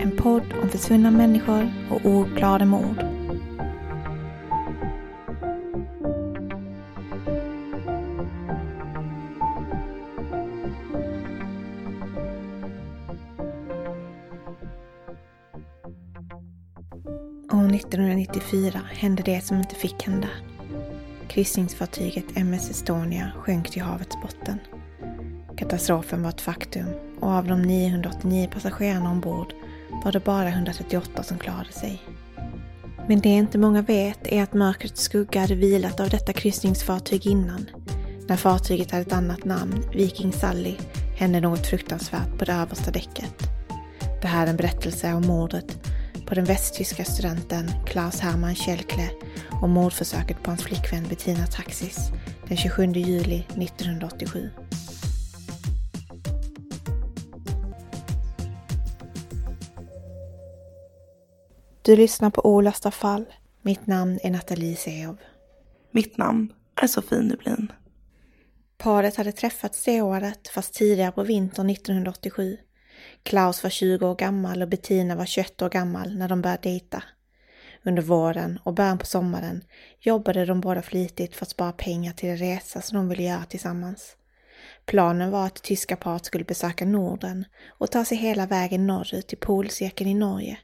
En 0.00 0.16
podd 0.16 0.54
om 0.62 0.68
försvunna 0.68 1.10
människor 1.10 1.72
och 1.90 2.06
ouppklarade 2.06 2.64
mord. 2.64 2.98
År 17.52 17.74
1994 17.74 18.80
hände 18.92 19.22
det 19.22 19.44
som 19.44 19.58
inte 19.58 19.74
fick 19.74 20.02
hända. 20.02 20.28
Kryssningsfartyget 21.28 22.36
MS 22.36 22.70
Estonia 22.70 23.32
sjönk 23.36 23.70
till 23.70 23.82
havets 23.82 24.16
botten. 24.22 24.58
Katastrofen 25.56 26.22
var 26.22 26.30
ett 26.30 26.40
faktum 26.40 26.86
och 27.20 27.28
av 27.28 27.46
de 27.46 27.62
989 27.62 28.48
passagerarna 28.52 29.10
ombord 29.10 29.54
var 30.04 30.12
det 30.12 30.24
bara 30.24 30.48
138 30.48 31.22
som 31.22 31.38
klarade 31.38 31.72
sig. 31.72 32.02
Men 33.08 33.20
det 33.20 33.28
inte 33.28 33.58
många 33.58 33.82
vet 33.82 34.26
är 34.26 34.42
att 34.42 34.54
mörkrets 34.54 35.02
skugga 35.02 35.40
hade 35.40 35.54
vilat 35.54 36.00
av 36.00 36.08
detta 36.08 36.32
kryssningsfartyg 36.32 37.26
innan. 37.26 37.70
När 38.28 38.36
fartyget 38.36 38.90
hade 38.90 39.02
ett 39.02 39.12
annat 39.12 39.44
namn, 39.44 39.84
Viking 39.94 40.32
Sally, 40.32 40.74
hände 41.16 41.40
något 41.40 41.66
fruktansvärt 41.66 42.38
på 42.38 42.44
det 42.44 42.52
översta 42.52 42.90
däcket. 42.90 43.34
Det 44.22 44.28
här 44.28 44.46
är 44.46 44.50
en 44.50 44.56
berättelse 44.56 45.12
om 45.12 45.26
mordet 45.26 45.78
på 46.26 46.34
den 46.34 46.44
västtyska 46.44 47.04
studenten 47.04 47.70
Klaus 47.86 48.20
Hermann 48.20 48.54
Kjellkle 48.54 49.10
och 49.62 49.68
mordförsöket 49.68 50.42
på 50.42 50.50
hans 50.50 50.62
flickvän 50.62 51.06
Bettina 51.08 51.46
Taxis 51.46 52.10
den 52.48 52.56
27 52.56 52.92
juli 52.92 53.46
1987. 53.56 54.50
Du 61.88 61.96
lyssnar 61.96 62.30
på 62.30 62.46
Olösta 62.46 62.90
fall. 62.90 63.24
Mitt 63.62 63.86
namn 63.86 64.18
är 64.22 64.30
Nathalie 64.30 64.76
Seov. 64.76 65.16
Mitt 65.90 66.16
namn 66.16 66.52
är 66.82 66.86
Sofie 66.86 67.22
Nublin. 67.22 67.72
Paret 68.78 69.16
hade 69.16 69.32
träffats 69.32 69.84
det 69.84 70.02
året, 70.02 70.48
fast 70.48 70.74
tidigare 70.74 71.12
på 71.12 71.22
vintern 71.22 71.70
1987. 71.70 72.56
Klaus 73.22 73.62
var 73.62 73.70
20 73.70 74.06
år 74.06 74.14
gammal 74.14 74.62
och 74.62 74.68
Bettina 74.68 75.16
var 75.16 75.26
21 75.26 75.62
år 75.62 75.68
gammal 75.68 76.18
när 76.18 76.28
de 76.28 76.42
började 76.42 76.62
dejta. 76.62 77.02
Under 77.84 78.02
våren 78.02 78.58
och 78.64 78.74
början 78.74 78.98
på 78.98 79.06
sommaren 79.06 79.64
jobbade 80.00 80.44
de 80.44 80.60
båda 80.60 80.82
flitigt 80.82 81.36
för 81.36 81.44
att 81.44 81.50
spara 81.50 81.72
pengar 81.72 82.12
till 82.12 82.28
en 82.28 82.36
resa 82.36 82.80
som 82.80 82.96
de 82.96 83.08
ville 83.08 83.22
göra 83.22 83.44
tillsammans. 83.44 84.16
Planen 84.86 85.30
var 85.30 85.46
att 85.46 85.54
det 85.54 85.62
tyska 85.62 85.96
paret 85.96 86.24
skulle 86.24 86.44
besöka 86.44 86.84
Norden 86.84 87.44
och 87.68 87.90
ta 87.90 88.04
sig 88.04 88.16
hela 88.18 88.46
vägen 88.46 88.86
norrut 88.86 89.28
till 89.28 89.38
polcirkeln 89.38 90.10
i 90.10 90.14
Norge. 90.14 90.58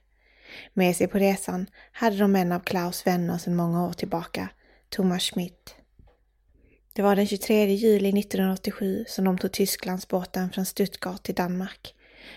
Med 0.72 0.96
sig 0.96 1.06
på 1.06 1.18
resan 1.18 1.66
hade 1.92 2.16
de 2.16 2.36
en 2.36 2.52
av 2.52 2.60
Klaus 2.60 3.06
vänner 3.06 3.38
sedan 3.38 3.56
många 3.56 3.86
år 3.86 3.92
tillbaka, 3.92 4.48
Thomas 4.88 5.22
Schmidt. 5.22 5.74
Det 6.92 7.02
var 7.02 7.16
den 7.16 7.26
23 7.26 7.66
juli 7.66 8.20
1987 8.20 9.04
som 9.08 9.24
de 9.24 9.38
tog 9.38 9.52
Tysklandsbåten 9.52 10.50
från 10.50 10.66
Stuttgart 10.66 11.22
till 11.22 11.34
Danmark. 11.34 11.94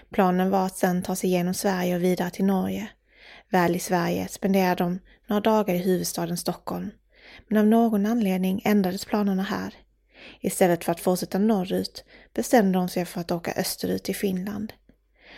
Planen 0.09 0.49
var 0.49 0.65
att 0.65 0.77
sedan 0.77 1.03
ta 1.03 1.15
sig 1.15 1.29
genom 1.29 1.53
Sverige 1.53 1.95
och 1.95 2.03
vidare 2.03 2.29
till 2.29 2.45
Norge. 2.45 2.89
Väl 3.49 3.75
i 3.75 3.79
Sverige 3.79 4.27
spenderade 4.27 4.83
de 4.83 4.99
några 5.27 5.41
dagar 5.41 5.75
i 5.75 5.77
huvudstaden 5.77 6.37
Stockholm. 6.37 6.91
Men 7.47 7.57
av 7.57 7.65
någon 7.65 8.05
anledning 8.05 8.61
ändrades 8.65 9.05
planerna 9.05 9.43
här. 9.43 9.73
Istället 10.41 10.83
för 10.83 10.91
att 10.91 10.99
fortsätta 10.99 11.39
norrut 11.39 12.03
bestämde 12.33 12.79
de 12.79 12.89
sig 12.89 13.05
för 13.05 13.21
att 13.21 13.31
åka 13.31 13.53
österut 13.53 14.03
till 14.03 14.15
Finland. 14.15 14.73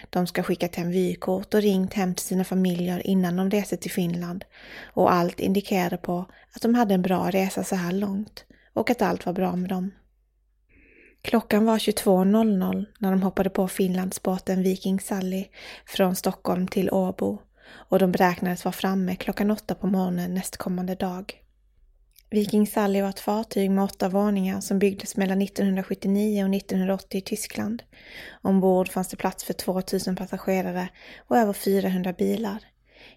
De 0.09 0.27
ska 0.27 0.43
skickat 0.43 0.75
hem 0.75 0.91
vykort 0.91 1.53
och 1.53 1.61
ringt 1.61 1.93
hem 1.93 2.15
till 2.15 2.25
sina 2.25 2.43
familjer 2.43 3.07
innan 3.07 3.35
de 3.35 3.49
reste 3.49 3.77
till 3.77 3.91
Finland 3.91 4.45
och 4.93 5.13
allt 5.13 5.39
indikerade 5.39 5.97
på 5.97 6.25
att 6.55 6.61
de 6.61 6.75
hade 6.75 6.93
en 6.93 7.01
bra 7.01 7.29
resa 7.29 7.63
så 7.63 7.75
här 7.75 7.91
långt 7.91 8.45
och 8.73 8.89
att 8.89 9.01
allt 9.01 9.25
var 9.25 9.33
bra 9.33 9.55
med 9.55 9.69
dem. 9.69 9.91
Klockan 11.21 11.65
var 11.65 11.77
22.00 11.77 12.85
när 12.99 13.11
de 13.11 13.21
hoppade 13.21 13.49
på 13.49 13.67
Finlandsbåten 13.67 14.63
Viking 14.63 14.99
Sally 14.99 15.45
från 15.85 16.15
Stockholm 16.15 16.67
till 16.67 16.89
Åbo 16.91 17.41
och 17.71 17.99
de 17.99 18.11
beräknades 18.11 18.65
vara 18.65 18.73
framme 18.73 19.15
klockan 19.15 19.51
åtta 19.51 19.75
på 19.75 19.87
morgonen 19.87 20.33
nästkommande 20.33 20.95
dag. 20.95 21.43
Viking 22.31 22.67
Sally 22.67 23.01
var 23.01 23.09
ett 23.09 23.19
fartyg 23.19 23.71
med 23.71 23.83
åtta 23.83 24.09
våningar 24.09 24.61
som 24.61 24.79
byggdes 24.79 25.17
mellan 25.17 25.41
1979 25.41 26.43
och 26.43 26.55
1980 26.55 27.17
i 27.17 27.21
Tyskland. 27.21 27.83
Ombord 28.41 28.89
fanns 28.89 29.07
det 29.07 29.17
plats 29.17 29.43
för 29.43 29.53
2000 29.53 30.15
passagerare 30.15 30.89
och 31.27 31.37
över 31.37 31.53
400 31.53 32.13
bilar. 32.13 32.63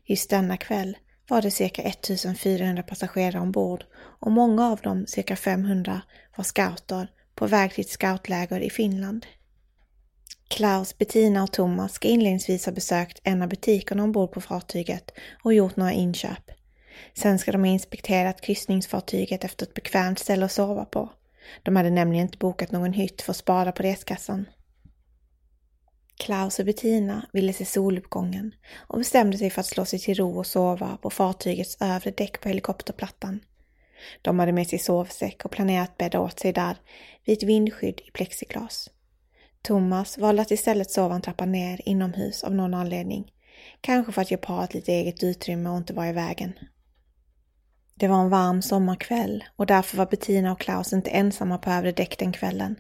Just 0.05 0.31
denna 0.31 0.57
kväll 0.57 0.97
var 1.29 1.43
det 1.43 1.51
cirka 1.51 1.83
1400 1.83 2.83
passagerare 2.83 3.41
ombord 3.41 3.85
och 3.95 4.33
många 4.33 4.67
av 4.67 4.81
dem, 4.81 5.07
cirka 5.07 5.37
500, 5.37 6.03
var 6.37 6.45
scouter 6.45 7.09
på 7.35 7.47
väg 7.47 7.73
till 7.73 7.85
ett 7.85 7.91
scoutläger 7.91 8.61
i 8.61 8.71
Finland. 8.71 9.27
Klaus, 10.49 10.99
Bettina 10.99 11.43
och 11.43 11.53
Thomas 11.53 11.93
ska 11.93 12.09
inledningsvis 12.09 12.67
ha 12.67 12.73
besökt 12.73 13.21
en 13.23 13.43
av 13.43 13.49
butikerna 13.49 14.05
ombord 14.05 14.33
på 14.33 14.41
fartyget 14.41 15.11
och 15.45 15.55
gjort 15.55 15.77
några 15.77 15.93
inköp. 15.93 16.51
Sen 17.15 17.39
ska 17.39 17.53
de 17.53 17.61
ha 17.61 17.69
inspekterat 17.69 18.41
kryssningsfartyget 18.41 19.45
efter 19.45 19.67
ett 19.67 19.75
bekvämt 19.75 20.19
ställe 20.19 20.45
att 20.45 20.53
sova 20.53 20.85
på. 20.85 21.09
De 21.63 21.77
hade 21.77 21.91
nämligen 21.91 22.27
inte 22.27 22.39
bokat 22.39 22.71
någon 22.71 22.93
hytt 22.93 23.23
för 23.23 23.31
att 23.31 23.37
spara 23.37 23.73
på 23.73 23.83
reskassan. 23.83 24.47
Klaus 26.17 26.59
och 26.59 26.65
Bettina 26.65 27.27
ville 27.33 27.53
se 27.53 27.65
soluppgången 27.65 28.55
och 28.75 28.99
bestämde 28.99 29.39
sig 29.39 29.51
för 29.51 29.61
att 29.61 29.67
slå 29.67 29.85
sig 29.85 29.99
till 29.99 30.15
ro 30.15 30.39
och 30.39 30.47
sova 30.47 30.99
på 31.03 31.11
fartygets 31.11 31.77
övre 31.81 32.11
däck 32.11 32.41
på 32.41 32.49
helikopterplattan. 32.49 33.41
De 34.23 34.39
hade 34.39 34.53
med 34.53 34.67
sig 34.67 34.79
sovsäck 34.79 35.45
och 35.45 35.51
planerat 35.51 35.99
bädda 35.99 36.21
åt 36.21 36.41
sig 36.41 36.53
där 36.53 36.77
vid 37.25 37.39
ett 37.39 37.43
vindskydd 37.43 38.01
i 38.05 38.11
plexiglas. 38.11 38.91
Thomas 39.63 40.19
valde 40.19 40.43
att 40.43 40.51
istället 40.51 40.91
sova 40.91 41.15
en 41.15 41.23
trappa 41.23 41.45
ner 41.45 41.81
inomhus 41.85 42.45
av 42.45 42.55
någon 42.55 42.75
anledning. 42.75 43.33
Kanske 43.81 44.13
för 44.13 44.23
att 44.23 44.31
ge 44.31 44.37
paret 44.37 44.75
lite 44.75 44.93
eget 44.93 45.23
utrymme 45.23 45.71
och 45.71 45.77
inte 45.77 45.93
vara 45.93 46.09
i 46.09 46.13
vägen. 46.13 46.53
Det 48.03 48.09
var 48.09 48.21
en 48.21 48.29
varm 48.29 48.63
sommarkväll 48.63 49.45
och 49.57 49.67
därför 49.67 49.97
var 49.97 50.07
Bettina 50.07 50.53
och 50.53 50.61
Klaus 50.61 50.93
inte 50.93 51.11
ensamma 51.11 51.59
på 51.59 51.71
övre 51.71 51.93
däck 51.93 52.19
den 52.19 52.33
kvällen. 52.33 52.77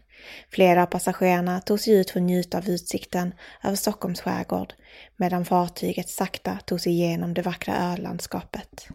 Flera 0.50 0.82
av 0.82 0.86
passagerarna 0.86 1.60
tog 1.60 1.80
sig 1.80 1.94
ut 2.00 2.10
för 2.10 2.20
att 2.20 2.24
njuta 2.24 2.58
av 2.58 2.68
utsikten 2.68 3.34
över 3.64 3.76
Stockholms 3.76 4.20
skärgård 4.20 4.72
medan 5.16 5.44
fartyget 5.44 6.08
sakta 6.08 6.58
tog 6.66 6.80
sig 6.80 6.92
igenom 6.92 7.34
det 7.34 7.42
vackra 7.42 7.76
ölandskapet. 7.76 8.88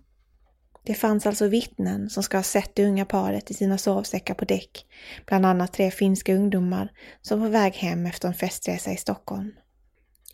Det 0.84 0.94
fanns 0.94 1.26
alltså 1.26 1.48
vittnen 1.48 2.10
som 2.10 2.24
ska 2.24 2.38
ha 2.38 2.44
sett 2.44 2.76
det 2.76 2.86
unga 2.86 3.06
paret 3.06 3.52
i 3.52 3.54
sina 3.54 3.78
sovsäckar 3.78 4.34
på 4.34 4.46
däck, 4.46 4.86
bland 5.26 5.46
annat 5.46 5.74
tre 5.74 5.92
finska 5.92 6.36
ungdomar 6.36 6.92
som 7.22 7.40
var 7.40 7.48
på 7.48 7.52
väg 7.52 7.74
hem 7.74 8.06
efter 8.06 8.28
en 8.28 8.34
festresa 8.34 8.92
i 8.92 8.98
Stockholm. 8.98 9.52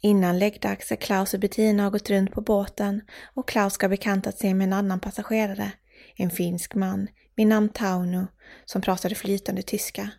Innan 0.01 0.39
läggdags 0.39 0.91
är 0.91 0.95
Klaus 0.95 1.33
och 1.33 1.39
Bettina 1.39 1.83
har 1.83 1.91
gått 1.91 2.09
runt 2.09 2.31
på 2.31 2.41
båten 2.41 3.01
och 3.33 3.47
Klaus 3.47 3.73
ska 3.73 3.89
bekantat 3.89 4.37
sig 4.37 4.53
med 4.53 4.67
en 4.67 4.73
annan 4.73 4.99
passagerare, 4.99 5.71
en 6.15 6.29
finsk 6.29 6.75
man 6.75 7.07
vid 7.35 7.47
namn 7.47 7.69
Tauno 7.69 8.27
som 8.65 8.81
pratade 8.81 9.15
flytande 9.15 9.61
tyska. 9.61 10.09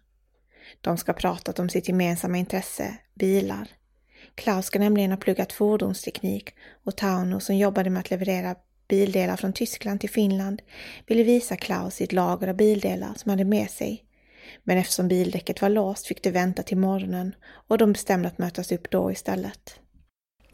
De 0.81 0.99
ska 0.99 1.12
ha 1.12 1.19
pratat 1.19 1.58
om 1.58 1.69
sitt 1.69 1.88
gemensamma 1.88 2.38
intresse, 2.38 2.96
bilar. 3.14 3.69
Klaus 4.35 4.67
ska 4.67 4.79
nämligen 4.79 5.11
ha 5.11 5.19
pluggat 5.19 5.52
fordonsteknik 5.52 6.55
och 6.85 6.96
Tauno 6.96 7.41
som 7.41 7.56
jobbade 7.56 7.91
med 7.91 8.00
att 8.00 8.11
leverera 8.11 8.55
bildelar 8.88 9.37
från 9.37 9.52
Tyskland 9.52 10.00
till 10.00 10.11
Finland 10.11 10.62
ville 11.06 11.23
visa 11.23 11.56
Klaus 11.56 11.94
sitt 11.94 12.12
lager 12.12 12.49
av 12.49 12.56
bildelar 12.56 13.12
som 13.17 13.31
han 13.31 13.38
hade 13.38 13.50
med 13.50 13.70
sig. 13.70 14.05
Men 14.62 14.79
eftersom 14.79 15.08
bildäcket 15.08 15.62
var 15.62 15.69
låst 15.69 16.06
fick 16.06 16.23
de 16.23 16.31
vänta 16.31 16.62
till 16.62 16.76
morgonen 16.76 17.35
och 17.69 17.79
de 17.79 17.93
bestämde 17.93 18.29
att 18.29 18.38
mötas 18.38 18.73
upp 18.73 18.91
då 18.91 19.12
istället. 19.12 19.81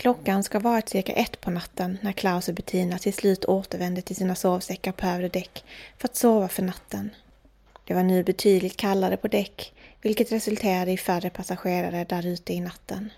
Klockan 0.00 0.43
ska 0.43 0.58
ha 0.58 0.70
varit 0.70 0.88
cirka 0.88 1.12
ett 1.12 1.41
på 1.41 1.50
natten 1.50 1.99
när 2.02 2.12
Klaus 2.12 2.49
och 2.49 2.55
Bettina 2.55 2.99
till 2.99 3.14
slut 3.14 3.44
återvände 3.44 4.02
till 4.02 4.17
sina 4.17 4.35
sovsäckar 4.35 4.93
på 4.93 5.06
övre 5.06 5.29
däck 5.29 5.64
för 5.99 6.08
att 6.08 6.17
sova 6.17 6.49
för 6.49 6.62
natten. 6.62 7.11
Det 7.85 7.94
var 7.94 8.02
nu 8.02 8.25
betydligt 8.25 8.76
kallare 8.76 9.17
på 9.17 9.29
däck, 9.29 9.73
vilket 10.02 10.32
resulterade 10.32 10.93
i 10.93 10.97
färre 10.97 11.31
passagerare 11.31 12.05
där 12.05 12.26
ute 12.26 12.52
i 12.52 12.61
natten. 12.61 13.11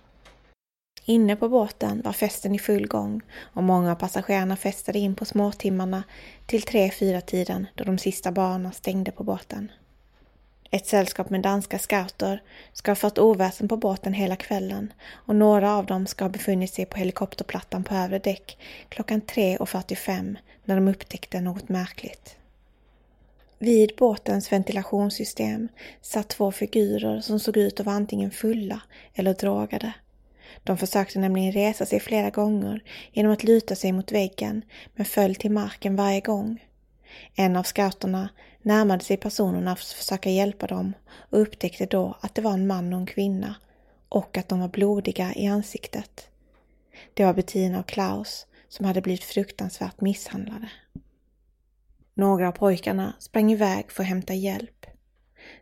Inne 1.05 1.37
på 1.37 1.49
båten 1.49 2.03
var 2.03 2.13
festen 2.13 2.55
i 2.55 2.59
full 2.59 2.87
gång 2.87 3.21
och 3.39 3.63
många 3.63 3.93
av 3.93 3.97
passagerarna 3.97 4.57
festade 4.57 4.99
in 4.99 5.15
på 5.15 5.25
småtimmarna 5.25 6.03
till 6.47 6.63
tre 6.63 6.91
fyra 6.91 7.21
tiden 7.21 7.67
då 7.75 7.85
de 7.85 7.99
sista 7.99 8.33
barnen 8.33 8.73
stängde 8.73 9.11
på 9.11 9.25
båten. 9.25 9.73
Ett 10.75 10.87
sällskap 10.87 11.31
med 11.31 11.43
danska 11.43 11.79
scouter 11.79 12.43
ska 12.73 12.91
ha 12.91 12.97
fört 12.97 13.19
oväsen 13.19 13.69
på 13.69 13.77
båten 13.77 14.13
hela 14.13 14.37
kvällen 14.37 14.93
och 15.11 15.37
några 15.37 15.77
av 15.77 15.87
dem 15.87 16.07
ska 16.07 16.25
ha 16.25 16.29
befunnit 16.29 16.75
sig 16.75 16.87
på 16.87 16.97
helikopterplattan 16.97 17.85
på 17.85 17.95
övre 17.95 18.19
däck 18.19 18.59
klockan 18.89 19.23
3.45 19.23 20.37
när 20.65 20.75
de 20.75 20.89
upptäckte 20.89 21.41
något 21.41 21.69
märkligt. 21.69 22.37
Vid 23.59 23.93
båtens 23.99 24.53
ventilationssystem 24.53 25.69
satt 26.03 26.29
två 26.29 26.53
figurer 26.53 27.21
som 27.21 27.41
såg 27.41 27.57
ut 27.57 27.81
att 27.81 27.87
vara 27.87 27.97
antingen 27.97 28.31
fulla 28.31 28.81
eller 29.15 29.35
drogade. 29.35 29.93
De 30.63 30.79
försökte 30.79 31.19
nämligen 31.19 31.53
resa 31.53 31.87
sig 31.87 32.01
flera 32.01 32.31
gånger 32.31 32.83
genom 33.13 33.33
att 33.33 33.45
luta 33.45 33.77
sig 33.77 33.93
mot 33.93 34.13
väggen 34.13 34.65
men 34.95 35.07
föll 35.07 35.35
till 35.35 35.51
marken 35.51 35.97
varje 35.97 36.21
gång. 36.21 36.65
En 37.35 37.57
av 37.57 37.63
scouterna 37.63 38.29
närmade 38.63 39.05
sig 39.05 39.17
personerna 39.17 39.77
för 39.77 39.83
att 39.83 39.89
försöka 39.89 40.31
hjälpa 40.31 40.67
dem 40.67 40.93
och 41.15 41.41
upptäckte 41.41 41.87
då 41.87 42.17
att 42.21 42.35
det 42.35 42.43
var 42.43 42.53
en 42.53 42.67
man 42.67 42.93
och 42.93 43.01
en 43.01 43.07
kvinna 43.07 43.55
och 44.09 44.39
att 44.39 44.49
de 44.49 44.61
var 44.61 44.69
blodiga 44.69 45.35
i 45.35 45.47
ansiktet. 45.47 46.29
Det 47.15 47.25
var 47.25 47.35
Bettina 47.35 47.81
och 47.81 47.89
Klaus 47.89 48.47
som 48.69 48.87
hade 48.87 49.01
blivit 49.01 49.25
fruktansvärt 49.25 50.01
misshandlade. 50.01 50.71
Några 52.15 52.49
av 52.49 52.53
pojkarna 52.53 53.13
sprang 53.19 53.53
iväg 53.53 53.93
för 53.93 54.03
att 54.03 54.09
hämta 54.09 54.35
hjälp. 54.35 54.87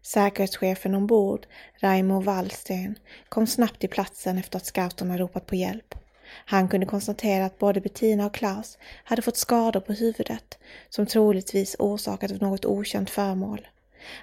Säkerhetschefen 0.03 0.95
ombord, 0.95 1.47
Raimo 1.81 2.21
Wallsten, 2.21 2.99
kom 3.29 3.47
snabbt 3.47 3.81
till 3.81 3.89
platsen 3.89 4.39
efter 4.39 4.57
att 4.57 4.67
scouterna 4.67 5.19
ropat 5.19 5.47
på 5.47 5.55
hjälp. 5.55 5.95
Han 6.31 6.69
kunde 6.69 6.87
konstatera 6.87 7.45
att 7.45 7.59
både 7.59 7.81
Bettina 7.81 8.27
och 8.27 8.35
Klaus 8.35 8.79
hade 9.05 9.23
fått 9.23 9.37
skador 9.37 9.81
på 9.81 9.93
huvudet 9.93 10.59
som 10.89 11.07
troligtvis 11.07 11.77
orsakat 11.79 12.33
av 12.33 12.43
något 12.43 12.65
okänt 12.65 13.11
föremål. 13.11 13.67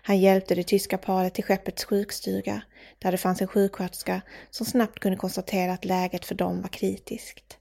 Han 0.02 0.20
hjälpte 0.20 0.56
det 0.56 0.64
tyska 0.64 0.98
paret 0.98 1.34
till 1.34 1.44
skeppets 1.44 1.86
sjukstuga 1.86 2.62
där 3.00 3.12
det 3.12 3.18
fanns 3.18 3.42
en 3.42 3.48
sjuksköterska 3.48 4.22
som 4.50 4.66
snabbt 4.66 5.00
kunde 5.00 5.18
konstatera 5.18 5.74
att 5.74 5.86
läget 5.86 6.26
för 6.26 6.36
dem 6.36 6.62
var 6.62 6.70
kritiskt. 6.70 7.58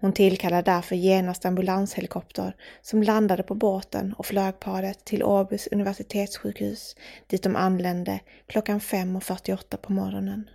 Hon 0.00 0.12
tillkallade 0.12 0.70
därför 0.70 0.96
genast 0.96 1.44
ambulanshelikopter 1.44 2.56
som 2.82 3.02
landade 3.02 3.42
på 3.42 3.54
båten 3.54 4.12
och 4.12 4.26
flög 4.26 4.60
paret 4.60 5.04
till 5.04 5.22
Åbys 5.22 5.68
universitetssjukhus 5.72 6.96
dit 7.26 7.42
de 7.42 7.56
anlände 7.56 8.20
klockan 8.46 8.80
5.48 8.80 9.76
på 9.76 9.92
morgonen. 9.92 10.50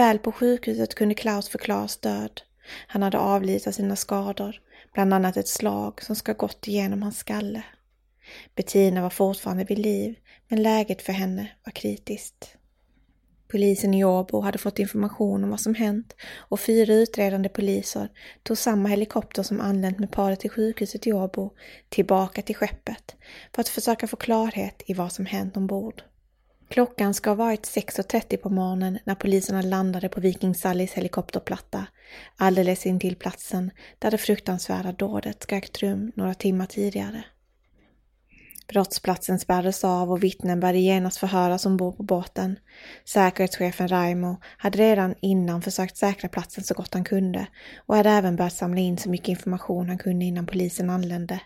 Väl 0.00 0.18
på 0.18 0.32
sjukhuset 0.32 0.94
kunde 0.94 1.14
Klaus 1.14 1.48
förklaras 1.48 1.96
död. 1.96 2.40
Han 2.86 3.02
hade 3.02 3.18
avlidit 3.18 3.66
av 3.66 3.72
sina 3.72 3.96
skador, 3.96 4.60
bland 4.94 5.14
annat 5.14 5.36
ett 5.36 5.48
slag 5.48 6.02
som 6.02 6.16
ska 6.16 6.32
gått 6.32 6.68
igenom 6.68 7.02
hans 7.02 7.18
skalle. 7.18 7.62
Bettina 8.54 9.02
var 9.02 9.10
fortfarande 9.10 9.64
vid 9.64 9.78
liv, 9.78 10.14
men 10.48 10.62
läget 10.62 11.02
för 11.02 11.12
henne 11.12 11.50
var 11.64 11.72
kritiskt. 11.72 12.56
Polisen 13.48 13.94
i 13.94 14.04
Åbo 14.04 14.40
hade 14.40 14.58
fått 14.58 14.78
information 14.78 15.44
om 15.44 15.50
vad 15.50 15.60
som 15.60 15.74
hänt 15.74 16.16
och 16.36 16.60
fyra 16.60 16.94
utredande 16.94 17.48
poliser 17.48 18.08
tog 18.42 18.58
samma 18.58 18.88
helikopter 18.88 19.42
som 19.42 19.60
anlänt 19.60 19.98
med 19.98 20.12
paret 20.12 20.40
till 20.40 20.50
sjukhuset 20.50 21.06
i 21.06 21.12
Åbo 21.12 21.50
tillbaka 21.88 22.42
till 22.42 22.56
skeppet 22.56 23.16
för 23.54 23.60
att 23.60 23.68
försöka 23.68 24.06
få 24.06 24.16
klarhet 24.16 24.82
i 24.86 24.94
vad 24.94 25.12
som 25.12 25.26
hänt 25.26 25.56
ombord. 25.56 26.02
Klockan 26.70 27.14
ska 27.14 27.30
ha 27.30 27.34
varit 27.34 27.66
6.30 27.66 28.36
på 28.36 28.50
morgonen 28.50 28.98
när 29.04 29.14
poliserna 29.14 29.62
landade 29.62 30.08
på 30.08 30.20
Viking 30.20 30.54
Sallys 30.54 30.92
helikopterplatta, 30.92 31.86
alldeles 32.36 32.86
intill 32.86 33.16
platsen 33.16 33.70
där 33.98 34.10
det 34.10 34.18
fruktansvärda 34.18 34.92
dådet 34.92 35.42
ska 35.42 35.56
ägt 35.56 35.82
rum 35.82 36.12
några 36.16 36.34
timmar 36.34 36.66
tidigare. 36.66 37.24
Brottsplatsen 38.68 39.38
spärrades 39.38 39.84
av 39.84 40.12
och 40.12 40.22
vittnen 40.22 40.60
började 40.60 40.78
genast 40.78 41.18
förhöras 41.18 41.66
ombord 41.66 41.96
på 41.96 42.02
båten. 42.02 42.58
Säkerhetschefen 43.04 43.88
Raimo 43.88 44.36
hade 44.56 44.78
redan 44.78 45.14
innan 45.20 45.62
försökt 45.62 45.96
säkra 45.96 46.28
platsen 46.28 46.64
så 46.64 46.74
gott 46.74 46.94
han 46.94 47.04
kunde 47.04 47.46
och 47.86 47.96
hade 47.96 48.10
även 48.10 48.36
börjat 48.36 48.52
samla 48.52 48.80
in 48.80 48.98
så 48.98 49.10
mycket 49.10 49.28
information 49.28 49.88
han 49.88 49.98
kunde 49.98 50.24
innan 50.24 50.46
polisen 50.46 50.90
anlände. 50.90 51.40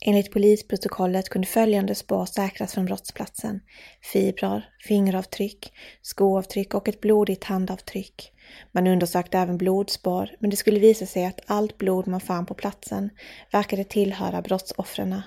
Enligt 0.00 0.32
polisprotokollet 0.32 1.28
kunde 1.28 1.46
följande 1.46 1.94
spår 1.94 2.26
säkras 2.26 2.74
från 2.74 2.84
brottsplatsen. 2.84 3.60
Fibrer, 4.12 4.68
fingeravtryck, 4.88 5.72
skoavtryck 6.02 6.74
och 6.74 6.88
ett 6.88 7.00
blodigt 7.00 7.44
handavtryck. 7.44 8.32
Man 8.72 8.86
undersökte 8.86 9.38
även 9.38 9.58
blodspår, 9.58 10.30
men 10.38 10.50
det 10.50 10.56
skulle 10.56 10.78
visa 10.78 11.06
sig 11.06 11.24
att 11.26 11.40
allt 11.46 11.78
blod 11.78 12.06
man 12.06 12.20
fann 12.20 12.46
på 12.46 12.54
platsen 12.54 13.10
verkade 13.52 13.84
tillhöra 13.84 14.42
brottsoffren. 14.42 15.22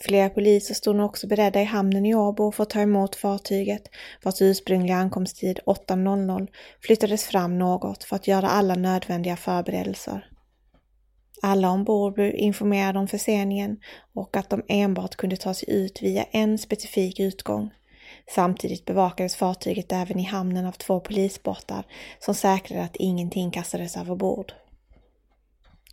Flera 0.00 0.30
poliser 0.30 0.74
stod 0.74 0.96
nu 0.96 1.02
också 1.02 1.26
beredda 1.26 1.60
i 1.60 1.64
hamnen 1.64 2.06
i 2.06 2.14
Åbo 2.14 2.52
för 2.52 2.62
att 2.62 2.70
ta 2.70 2.80
emot 2.80 3.16
fartyget, 3.16 3.82
vars 4.22 4.42
ursprungliga 4.42 4.96
ankomsttid 4.96 5.60
8.00 5.66 6.48
flyttades 6.80 7.24
fram 7.24 7.58
något 7.58 8.04
för 8.04 8.16
att 8.16 8.28
göra 8.28 8.48
alla 8.48 8.74
nödvändiga 8.74 9.36
förberedelser. 9.36 10.27
Alla 11.42 11.70
ombord 11.70 12.14
blev 12.14 12.34
informerade 12.34 12.98
om 12.98 13.08
förseningen 13.08 13.80
och 14.14 14.36
att 14.36 14.50
de 14.50 14.62
enbart 14.68 15.16
kunde 15.16 15.36
ta 15.36 15.54
sig 15.54 15.70
ut 15.70 16.02
via 16.02 16.22
en 16.22 16.58
specifik 16.58 17.20
utgång. 17.20 17.70
Samtidigt 18.34 18.84
bevakades 18.84 19.36
fartyget 19.36 19.92
även 19.92 20.18
i 20.18 20.22
hamnen 20.22 20.66
av 20.66 20.72
två 20.72 21.00
polisbåtar 21.00 21.86
som 22.18 22.34
säkrade 22.34 22.84
att 22.84 22.96
ingenting 22.96 23.50
kastades 23.50 23.96
överbord. 23.96 24.52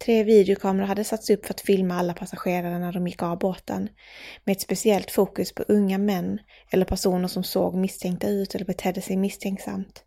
Tre 0.06 0.24
videokameror 0.24 0.86
hade 0.86 1.04
satts 1.04 1.30
upp 1.30 1.46
för 1.46 1.54
att 1.54 1.62
filma 1.62 1.96
alla 1.96 2.14
passagerare 2.14 2.80
när 2.80 2.94
de 2.94 3.08
gick 3.08 3.24
av 3.24 3.40
båten, 3.40 3.90
med 4.44 4.54
ett 4.54 4.62
speciellt 4.62 5.12
fokus 5.12 5.54
på 5.54 5.64
unga 5.68 5.98
män 5.98 6.40
eller 6.72 6.86
personer 6.86 7.28
som 7.28 7.44
såg 7.44 7.76
misstänkta 7.76 8.28
ut 8.28 8.56
eller 8.56 8.66
betedde 8.66 9.02
sig 9.02 9.18
misstänksamt. 9.18 10.05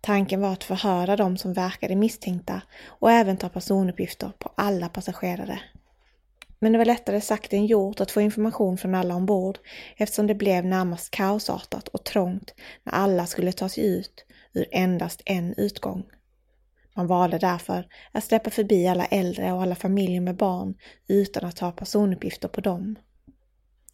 Tanken 0.00 0.40
var 0.40 0.52
att 0.52 0.64
förhöra 0.64 1.16
de 1.16 1.36
som 1.36 1.52
verkade 1.52 1.96
misstänkta 1.96 2.62
och 2.86 3.10
även 3.10 3.36
ta 3.36 3.48
personuppgifter 3.48 4.30
på 4.38 4.50
alla 4.54 4.88
passagerare. 4.88 5.60
Men 6.58 6.72
det 6.72 6.78
var 6.78 6.84
lättare 6.84 7.20
sagt 7.20 7.52
än 7.52 7.66
gjort 7.66 8.00
att 8.00 8.10
få 8.10 8.20
information 8.20 8.78
från 8.78 8.94
alla 8.94 9.14
ombord 9.14 9.58
eftersom 9.96 10.26
det 10.26 10.34
blev 10.34 10.64
närmast 10.64 11.10
kaosartat 11.10 11.88
och 11.88 12.04
trångt 12.04 12.54
när 12.82 12.92
alla 12.92 13.26
skulle 13.26 13.52
ta 13.52 13.68
sig 13.68 13.86
ut 13.86 14.24
ur 14.52 14.66
endast 14.72 15.22
en 15.24 15.54
utgång. 15.56 16.04
Man 16.96 17.06
valde 17.06 17.38
därför 17.38 17.86
att 18.12 18.24
släppa 18.24 18.50
förbi 18.50 18.88
alla 18.88 19.04
äldre 19.04 19.52
och 19.52 19.62
alla 19.62 19.74
familjer 19.74 20.20
med 20.20 20.36
barn 20.36 20.74
utan 21.08 21.44
att 21.44 21.56
ta 21.56 21.72
personuppgifter 21.72 22.48
på 22.48 22.60
dem. 22.60 22.96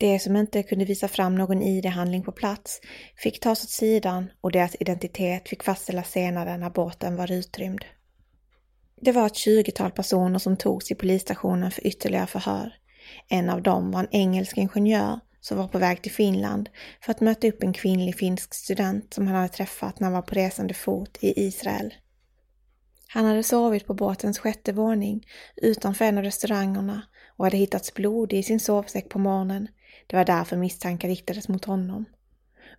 De 0.00 0.18
som 0.18 0.36
inte 0.36 0.62
kunde 0.62 0.84
visa 0.84 1.08
fram 1.08 1.34
någon 1.34 1.62
ID-handling 1.62 2.22
på 2.22 2.32
plats 2.32 2.80
fick 3.16 3.40
tas 3.40 3.64
åt 3.64 3.70
sidan 3.70 4.30
och 4.40 4.52
deras 4.52 4.76
identitet 4.80 5.48
fick 5.48 5.62
fastställas 5.62 6.10
senare 6.10 6.56
när 6.56 6.70
båten 6.70 7.16
var 7.16 7.32
utrymd. 7.32 7.84
Det 9.00 9.12
var 9.12 9.26
ett 9.26 9.36
tjugotal 9.36 9.90
personer 9.90 10.38
som 10.38 10.56
togs 10.56 10.86
till 10.86 10.96
polisstationen 10.96 11.70
för 11.70 11.86
ytterligare 11.86 12.26
förhör. 12.26 12.74
En 13.28 13.50
av 13.50 13.62
dem 13.62 13.90
var 13.90 14.00
en 14.00 14.08
engelsk 14.10 14.58
ingenjör 14.58 15.20
som 15.40 15.58
var 15.58 15.68
på 15.68 15.78
väg 15.78 16.02
till 16.02 16.12
Finland 16.12 16.68
för 17.00 17.10
att 17.10 17.20
möta 17.20 17.48
upp 17.48 17.62
en 17.62 17.72
kvinnlig 17.72 18.16
finsk 18.16 18.54
student 18.54 19.14
som 19.14 19.26
han 19.26 19.36
hade 19.36 19.48
träffat 19.48 20.00
när 20.00 20.06
han 20.06 20.14
var 20.14 20.22
på 20.22 20.34
resande 20.34 20.74
fot 20.74 21.18
i 21.20 21.46
Israel. 21.46 21.94
Han 23.08 23.24
hade 23.24 23.42
sovit 23.42 23.86
på 23.86 23.94
båtens 23.94 24.38
sjätte 24.38 24.72
våning 24.72 25.26
utanför 25.56 26.04
en 26.04 26.18
av 26.18 26.24
restaurangerna 26.24 27.02
och 27.36 27.44
hade 27.44 27.56
hittats 27.56 27.94
blodig 27.94 28.38
i 28.38 28.42
sin 28.42 28.60
sovsäck 28.60 29.08
på 29.08 29.18
morgonen. 29.18 29.68
Det 30.10 30.16
var 30.16 30.24
därför 30.24 30.56
misstankar 30.56 31.08
riktades 31.08 31.48
mot 31.48 31.64
honom. 31.64 32.04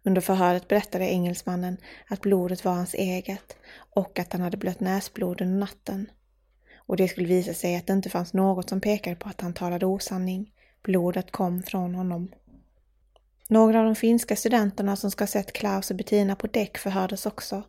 Under 0.04 0.22
förhöret 0.22 0.68
berättade 0.68 1.06
engelsmannen 1.06 1.78
att 2.08 2.22
blodet 2.22 2.66
var 2.66 2.74
hans 2.74 2.94
eget 2.94 3.56
och 3.96 4.20
att 4.20 4.34
han 4.34 4.42
hade 4.42 4.58
blött 4.58 4.80
näsblod 4.80 5.42
under 5.42 5.60
natten. 5.60 6.10
Och 6.76 6.98
det 6.98 7.08
skulle 7.08 7.28
visa 7.28 7.54
sig 7.54 7.76
att 7.76 7.88
det 7.88 7.94
inte 7.94 8.10
fanns 8.10 8.34
något 8.34 8.70
som 8.70 8.82
pekade 8.82 9.16
på 9.16 9.30
att 9.30 9.42
han 9.42 9.54
talade 9.54 9.86
osanning. 9.86 10.52
Blodet 10.84 11.32
kom 11.32 11.64
från 11.64 11.96
honom. 11.96 12.32
Några 13.48 13.80
av 13.80 13.86
de 13.86 13.96
finska 13.96 14.36
studenterna 14.36 14.96
som 14.96 15.12
ska 15.12 15.22
ha 15.22 15.28
sett 15.28 15.54
Klaus 15.54 15.92
och 15.92 15.98
Bettina 15.98 16.36
på 16.36 16.48
däck 16.48 16.78
förhördes 16.78 17.26
också. 17.26 17.64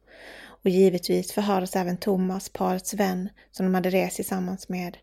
Och 0.44 0.70
givetvis 0.70 1.32
förhördes 1.32 1.76
även 1.76 1.96
Thomas, 1.96 2.48
parets 2.48 2.94
vän, 2.94 3.28
som 3.50 3.66
de 3.66 3.74
hade 3.74 3.90
rest 3.90 4.16
tillsammans 4.16 4.68
med. 4.68 4.96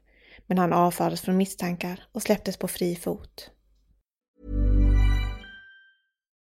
Men 0.47 0.57
han 0.57 0.73
avfördes 0.73 1.21
från 1.21 1.37
misstankar 1.37 2.03
och 2.11 2.21
släpptes 2.21 2.57
på 2.57 2.67
fri 2.67 2.95
fot. 2.95 3.51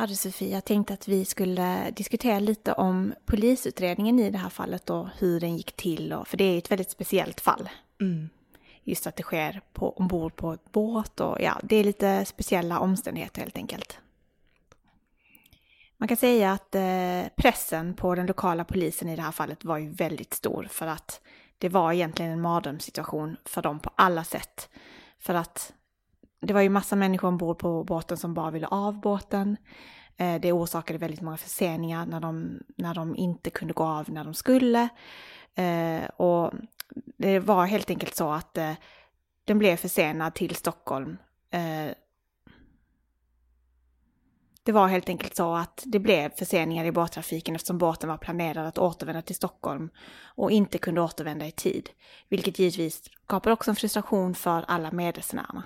Ja 0.00 0.06
du 0.06 0.14
Sofie, 0.14 0.54
jag 0.54 0.64
tänkte 0.64 0.94
att 0.94 1.08
vi 1.08 1.24
skulle 1.24 1.90
diskutera 1.90 2.38
lite 2.38 2.72
om 2.72 3.14
polisutredningen 3.24 4.18
i 4.18 4.30
det 4.30 4.38
här 4.38 4.48
fallet 4.48 4.90
och 4.90 5.08
hur 5.18 5.40
den 5.40 5.56
gick 5.56 5.72
till. 5.76 6.12
Och, 6.12 6.28
för 6.28 6.36
det 6.36 6.44
är 6.44 6.58
ett 6.58 6.70
väldigt 6.70 6.90
speciellt 6.90 7.40
fall. 7.40 7.68
Just 8.82 9.06
att 9.06 9.16
det 9.16 9.22
sker 9.22 9.60
på, 9.72 9.90
ombord 9.90 10.36
på 10.36 10.52
ett 10.52 10.72
båt 10.72 11.20
och 11.20 11.40
ja, 11.40 11.60
det 11.62 11.76
är 11.76 11.84
lite 11.84 12.24
speciella 12.24 12.78
omständigheter 12.78 13.40
helt 13.40 13.56
enkelt. 13.56 13.98
Man 15.96 16.08
kan 16.08 16.16
säga 16.16 16.52
att 16.52 16.74
eh, 16.74 17.22
pressen 17.36 17.94
på 17.94 18.14
den 18.14 18.26
lokala 18.26 18.64
polisen 18.64 19.08
i 19.08 19.16
det 19.16 19.22
här 19.22 19.32
fallet 19.32 19.64
var 19.64 19.78
ju 19.78 19.90
väldigt 19.90 20.34
stor 20.34 20.68
för 20.70 20.86
att 20.86 21.20
det 21.58 21.68
var 21.68 21.92
egentligen 21.92 22.32
en 22.32 22.40
mardrömssituation 22.40 23.36
för 23.44 23.62
dem 23.62 23.80
på 23.80 23.90
alla 23.94 24.24
sätt. 24.24 24.68
För 25.18 25.34
att 25.34 25.72
det 26.40 26.52
var 26.52 26.60
ju 26.60 26.68
massa 26.68 26.96
människor 26.96 27.28
ombord 27.28 27.58
på 27.58 27.84
båten 27.84 28.16
som 28.16 28.34
bara 28.34 28.50
ville 28.50 28.66
av 28.66 29.00
båten. 29.00 29.56
Eh, 30.16 30.40
det 30.40 30.52
orsakade 30.52 30.98
väldigt 30.98 31.20
många 31.20 31.36
förseningar 31.36 32.06
när 32.06 32.20
de, 32.20 32.60
när 32.76 32.94
de 32.94 33.16
inte 33.16 33.50
kunde 33.50 33.74
gå 33.74 33.84
av 33.84 34.10
när 34.10 34.24
de 34.24 34.34
skulle. 34.34 34.88
Eh, 35.54 36.04
och 36.16 36.52
det 37.18 37.38
var 37.38 37.66
helt 37.66 37.90
enkelt 37.90 38.16
så 38.16 38.32
att 38.32 38.58
eh, 38.58 38.72
den 39.44 39.58
blev 39.58 39.76
försenad 39.76 40.34
till 40.34 40.54
Stockholm. 40.54 41.16
Det 44.62 44.72
var 44.72 44.88
helt 44.88 45.08
enkelt 45.08 45.36
så 45.36 45.54
att 45.54 45.82
det 45.86 45.98
blev 45.98 46.30
förseningar 46.30 46.84
i 46.84 46.92
båttrafiken 46.92 47.54
eftersom 47.54 47.78
båten 47.78 48.08
var 48.08 48.16
planerad 48.16 48.66
att 48.66 48.78
återvända 48.78 49.22
till 49.22 49.36
Stockholm 49.36 49.90
och 50.24 50.50
inte 50.50 50.78
kunde 50.78 51.00
återvända 51.00 51.46
i 51.46 51.50
tid. 51.50 51.90
Vilket 52.28 52.58
givetvis 52.58 53.10
skapade 53.24 53.52
också 53.52 53.70
en 53.70 53.76
frustration 53.76 54.34
för 54.34 54.64
alla 54.68 54.90
medresenärerna. 54.90 55.64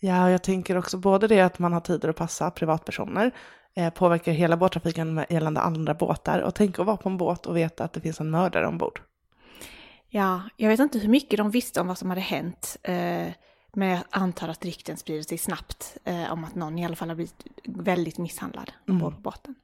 Ja, 0.00 0.30
jag 0.30 0.42
tänker 0.42 0.76
också 0.76 0.96
både 0.98 1.26
det 1.26 1.40
att 1.40 1.58
man 1.58 1.72
har 1.72 1.80
tider 1.80 2.08
att 2.08 2.16
passa 2.16 2.50
privatpersoner 2.50 3.32
eh, 3.74 3.90
påverkar 3.90 4.32
hela 4.32 4.56
båttrafiken 4.56 5.14
med 5.14 5.26
gällande 5.30 5.60
andra 5.60 5.94
båtar 5.94 6.40
och 6.40 6.54
tänk 6.54 6.78
att 6.78 6.86
vara 6.86 6.96
på 6.96 7.08
en 7.08 7.16
båt 7.16 7.46
och 7.46 7.56
veta 7.56 7.84
att 7.84 7.92
det 7.92 8.00
finns 8.00 8.20
en 8.20 8.30
mördare 8.30 8.66
ombord. 8.66 9.00
Ja, 10.08 10.42
jag 10.56 10.68
vet 10.68 10.80
inte 10.80 10.98
hur 10.98 11.08
mycket 11.08 11.36
de 11.38 11.50
visste 11.50 11.80
om 11.80 11.86
vad 11.86 11.98
som 11.98 12.10
hade 12.10 12.20
hänt. 12.20 12.76
Eh, 12.82 13.28
men 13.72 13.88
jag 13.88 14.00
antar 14.10 14.48
att 14.48 14.64
rykten 14.64 14.96
sprider 14.96 15.22
sig 15.22 15.38
snabbt 15.38 15.96
eh, 16.04 16.32
om 16.32 16.44
att 16.44 16.54
någon 16.54 16.78
i 16.78 16.84
alla 16.84 16.96
fall 16.96 17.08
har 17.08 17.16
blivit 17.16 17.46
väldigt 17.64 18.18
misshandlad 18.18 18.72
ombord 18.88 19.14
på 19.14 19.20
båten. 19.20 19.54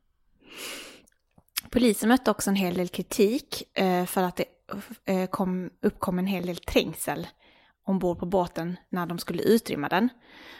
Polisen 1.71 2.09
mötte 2.09 2.31
också 2.31 2.51
en 2.51 2.57
hel 2.57 2.75
del 2.75 2.89
kritik 2.89 3.79
eh, 3.79 4.05
för 4.05 4.23
att 4.23 4.37
det 4.37 4.45
eh, 5.05 5.27
kom, 5.27 5.71
uppkom 5.83 6.19
en 6.19 6.27
hel 6.27 6.47
del 6.47 6.57
trängsel 6.57 7.27
ombord 7.85 8.19
på 8.19 8.27
båten 8.27 8.77
när 8.89 9.07
de 9.07 9.19
skulle 9.19 9.43
utrymma 9.43 9.89
den. 9.89 10.09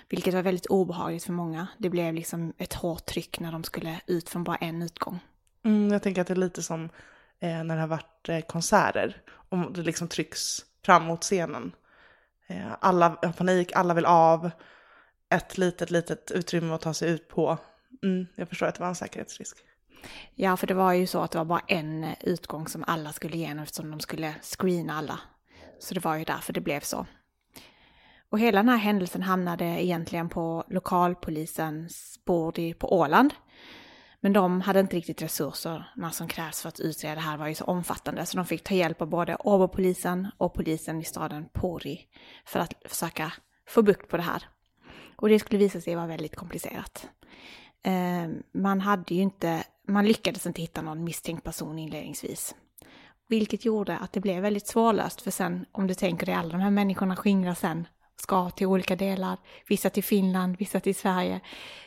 Vilket 0.09 0.35
var 0.35 0.43
väldigt 0.43 0.67
obehagligt 0.67 1.25
för 1.25 1.33
många. 1.33 1.67
Det 1.79 1.91
blev 1.91 2.15
liksom 2.15 2.53
ett 2.59 2.75
hårt 2.75 3.07
tryck 3.07 3.41
när 3.41 3.53
de 3.53 3.65
skulle 3.65 4.01
ut 4.07 4.29
från 4.29 4.45
bara 4.45 4.57
en 4.57 4.83
utgång. 4.83 5.21
Mm, 5.65 5.93
jag 5.93 6.03
tänker 6.03 6.21
att 6.21 6.27
det 6.27 6.35
är 6.35 6.37
lite 6.37 6.63
som 6.63 6.85
eh, 7.41 7.65
när 7.65 7.75
det 7.75 7.81
har 7.81 7.89
varit 7.89 8.29
eh, 8.29 8.41
konserter. 8.41 9.23
Om 9.49 9.73
det 9.73 9.83
liksom 9.83 10.09
trycks 10.09 10.65
fram 10.85 11.05
mot 11.05 11.23
scenen. 11.23 11.73
Eh, 12.47 12.73
alla 12.81 13.09
har 13.09 13.33
panik, 13.33 13.73
alla 13.73 13.95
vill 13.95 14.07
av. 14.07 14.51
Ett 15.31 15.59
litet, 15.59 15.91
litet 15.91 16.31
utrymme 16.31 16.75
att 16.75 16.81
ta 16.81 16.95
sig 16.95 17.11
ut 17.11 17.29
på. 17.29 17.59
Mm, 18.03 18.27
jag 18.35 18.49
förstår 18.49 18.67
att 18.67 18.75
det 18.75 18.81
var 18.81 18.89
en 18.89 18.95
säkerhetsrisk. 18.95 19.57
Ja, 20.35 20.57
för 20.57 20.67
det 20.67 20.75
var 20.75 20.93
ju 20.93 21.07
så 21.07 21.21
att 21.21 21.31
det 21.31 21.39
var 21.39 21.45
bara 21.45 21.63
en 21.69 22.05
eh, 22.05 22.15
utgång 22.21 22.69
som 22.69 22.85
alla 22.87 23.13
skulle 23.13 23.37
igenom 23.37 23.63
eftersom 23.63 23.91
de 23.91 24.01
skulle 24.01 24.35
screena 24.43 24.99
alla. 24.99 25.21
Så 25.79 25.95
det 25.95 26.05
var 26.05 26.17
ju 26.17 26.25
därför 26.25 26.53
det 26.53 26.61
blev 26.61 26.81
så. 26.81 27.07
Och 28.29 28.39
hela 28.39 28.59
den 28.59 28.69
här 28.69 28.77
händelsen 28.77 29.23
hamnade 29.23 29.65
egentligen 29.65 30.29
på 30.29 30.65
lokalpolisens 30.69 32.21
bord 32.25 32.59
på 32.79 32.99
Åland. 32.99 33.35
Men 34.21 34.33
de 34.33 34.61
hade 34.61 34.81
inte 34.81 34.97
riktigt 34.97 35.23
resurserna 35.23 36.11
som 36.13 36.29
krävs 36.29 36.63
för 36.63 36.69
att 36.69 36.81
utreda 36.81 37.15
det 37.15 37.21
här 37.21 37.37
var 37.37 37.49
ju 37.49 37.55
så 37.55 37.65
omfattande 37.65 38.27
så 38.27 38.37
de 38.37 38.47
fick 38.47 38.65
ta 38.65 38.75
hjälp 38.75 39.03
av 39.03 39.09
både 39.09 39.37
Åbopolisen 39.37 40.29
och 40.39 40.55
polisen 40.55 41.01
i 41.01 41.05
staden 41.05 41.49
Pori 41.53 42.01
för 42.45 42.61
att 42.61 42.75
försöka 42.85 43.33
få 43.69 43.83
bukt 43.83 44.09
på 44.09 44.17
det 44.17 44.23
här. 44.23 44.49
Och 45.17 45.29
det 45.29 45.39
skulle 45.39 45.59
visa 45.59 45.81
sig 45.81 45.95
vara 45.95 46.07
väldigt 46.07 46.37
komplicerat. 46.37 47.09
Eh, 47.83 48.29
man 48.53 48.81
hade 48.81 49.15
ju 49.15 49.23
inte, 49.23 49.65
man 49.89 50.07
lyckades 50.07 50.47
inte 50.47 50.63
hitta 50.63 50.83
någon 50.83 51.05
misstänkt 51.05 51.45
person 51.45 51.79
inledningsvis. 51.79 52.55
Vilket 53.29 53.65
gjorde 53.65 53.99
att 53.99 54.13
det 54.13 54.21
blev 54.21 54.43
väldigt 54.43 54.67
svårlöst 54.67 55.21
för 55.21 55.31
sen 55.31 55.67
om 55.73 55.87
du 55.87 55.95
tänker 55.95 56.27
dig 56.27 56.35
alla 56.35 56.53
de 56.53 56.61
här 56.61 56.71
människorna 56.71 57.17
skingras 57.17 57.59
sen 57.59 57.87
ska 58.17 58.51
till 58.51 58.67
olika 58.67 58.97
delar, 58.97 59.39
vissa 59.69 59.91
till 59.91 60.05
Finland, 60.05 60.57
vissa 60.59 60.81
till 60.81 60.95
Sverige. 60.95 61.41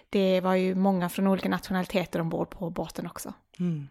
Det 0.10 0.42
var 0.42 0.56
ju 0.56 0.76
många 0.76 1.10
från 1.10 1.28
olika 1.28 1.50
nationaliteter 1.50 2.22
ombord 2.22 2.50
på 2.50 2.70
båten 2.70 3.08
också. 3.08 3.34
Mm. 3.60 3.88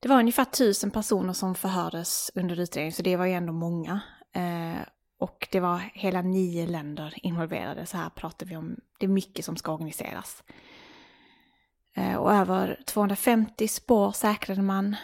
Det 0.00 0.08
var 0.08 0.18
ungefär 0.18 0.44
tusen 0.44 0.90
personer 0.90 1.32
som 1.32 1.54
förhördes 1.54 2.30
under 2.34 2.60
utredningen, 2.60 2.92
så 2.92 3.02
det 3.02 3.16
var 3.16 3.26
ju 3.26 3.32
ändå 3.32 3.52
många. 3.52 4.00
Eh, 4.32 4.82
och 5.18 5.48
det 5.50 5.60
var 5.60 5.78
hela 5.94 6.22
nio 6.22 6.66
länder 6.66 7.14
involverade, 7.22 7.86
så 7.86 7.96
här 7.96 8.10
pratar 8.10 8.46
vi 8.46 8.56
om, 8.56 8.76
det 8.98 9.06
är 9.06 9.10
mycket 9.10 9.44
som 9.44 9.56
ska 9.56 9.72
organiseras. 9.72 10.44
Eh, 11.96 12.14
och 12.14 12.32
över 12.32 12.80
250 12.86 13.68
spår 13.68 14.12
säkrade 14.12 14.62
man 14.62 14.96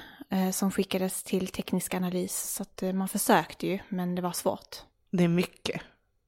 som 0.53 0.71
skickades 0.71 1.23
till 1.23 1.49
teknisk 1.49 1.95
analys. 1.95 2.53
Så 2.55 2.63
att 2.63 2.83
eh, 2.83 2.93
man 2.93 3.09
försökte 3.09 3.67
ju, 3.67 3.79
men 3.89 4.15
det 4.15 4.23
var 4.23 4.33
svårt. 4.33 4.77
Det 5.11 5.25
är 5.25 5.29
mycket, 5.29 5.83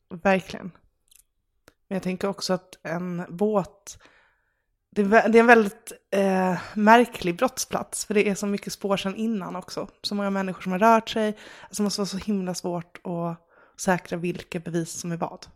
verkligen. 0.08 0.70
Men 1.88 1.96
jag 1.96 2.02
tänker 2.02 2.28
också 2.28 2.52
att 2.52 2.78
en 2.82 3.26
båt, 3.28 3.98
det 4.90 5.02
är, 5.02 5.36
en 5.36 5.46
väldigt 5.46 5.92
eh, 6.10 6.58
märklig 6.74 7.36
brottsplats, 7.36 8.04
för 8.04 8.14
det 8.14 8.28
är 8.28 8.34
så 8.34 8.46
mycket 8.46 8.72
spår 8.72 8.96
sedan 8.96 9.16
innan 9.16 9.56
också. 9.56 9.88
Så 10.02 10.14
många 10.14 10.30
människor 10.30 10.62
som 10.62 10.72
har 10.72 10.78
rört 10.78 11.08
sig, 11.08 11.28
alltså 11.28 11.82
det 11.82 11.84
måste 11.84 12.00
vara 12.00 12.06
så 12.06 12.18
himla 12.18 12.54
svårt 12.54 13.00
att 13.04 13.48
säkra 13.80 14.18
vilka 14.18 14.60
bevis 14.60 14.90
som 14.90 15.12
är 15.12 15.16
vad. 15.16 15.46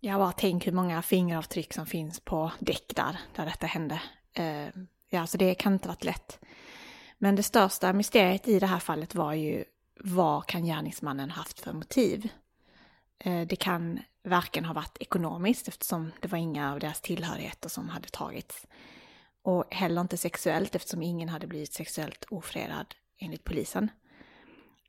Jag 0.00 0.20
bara 0.20 0.32
tänk 0.32 0.66
hur 0.66 0.72
många 0.72 1.02
fingeravtryck 1.02 1.74
som 1.74 1.86
finns 1.86 2.20
på 2.20 2.52
däck 2.58 2.92
där, 2.96 3.20
där 3.36 3.44
detta 3.44 3.66
hände. 3.66 4.02
Eh, 4.32 4.68
ja, 5.10 5.26
så 5.26 5.36
det 5.36 5.54
kan 5.54 5.72
inte 5.72 5.88
varit 5.88 6.04
lätt. 6.04 6.38
Men 7.22 7.36
det 7.36 7.42
största 7.42 7.92
mysteriet 7.92 8.48
i 8.48 8.58
det 8.58 8.66
här 8.66 8.78
fallet 8.78 9.14
var 9.14 9.32
ju 9.32 9.64
vad 10.00 10.46
kan 10.46 10.64
gärningsmannen 10.64 11.30
haft 11.30 11.60
för 11.60 11.72
motiv? 11.72 12.28
Eh, 13.18 13.46
det 13.46 13.56
kan 13.56 14.00
varken 14.24 14.64
ha 14.64 14.74
varit 14.74 14.96
ekonomiskt 15.00 15.68
eftersom 15.68 16.12
det 16.20 16.28
var 16.28 16.38
inga 16.38 16.72
av 16.72 16.80
deras 16.80 17.00
tillhörigheter 17.00 17.68
som 17.68 17.88
hade 17.88 18.08
tagits. 18.08 18.66
Och 19.42 19.74
heller 19.74 20.00
inte 20.00 20.16
sexuellt 20.16 20.74
eftersom 20.74 21.02
ingen 21.02 21.28
hade 21.28 21.46
blivit 21.46 21.72
sexuellt 21.72 22.24
ofredad 22.30 22.94
enligt 23.18 23.44
polisen. 23.44 23.90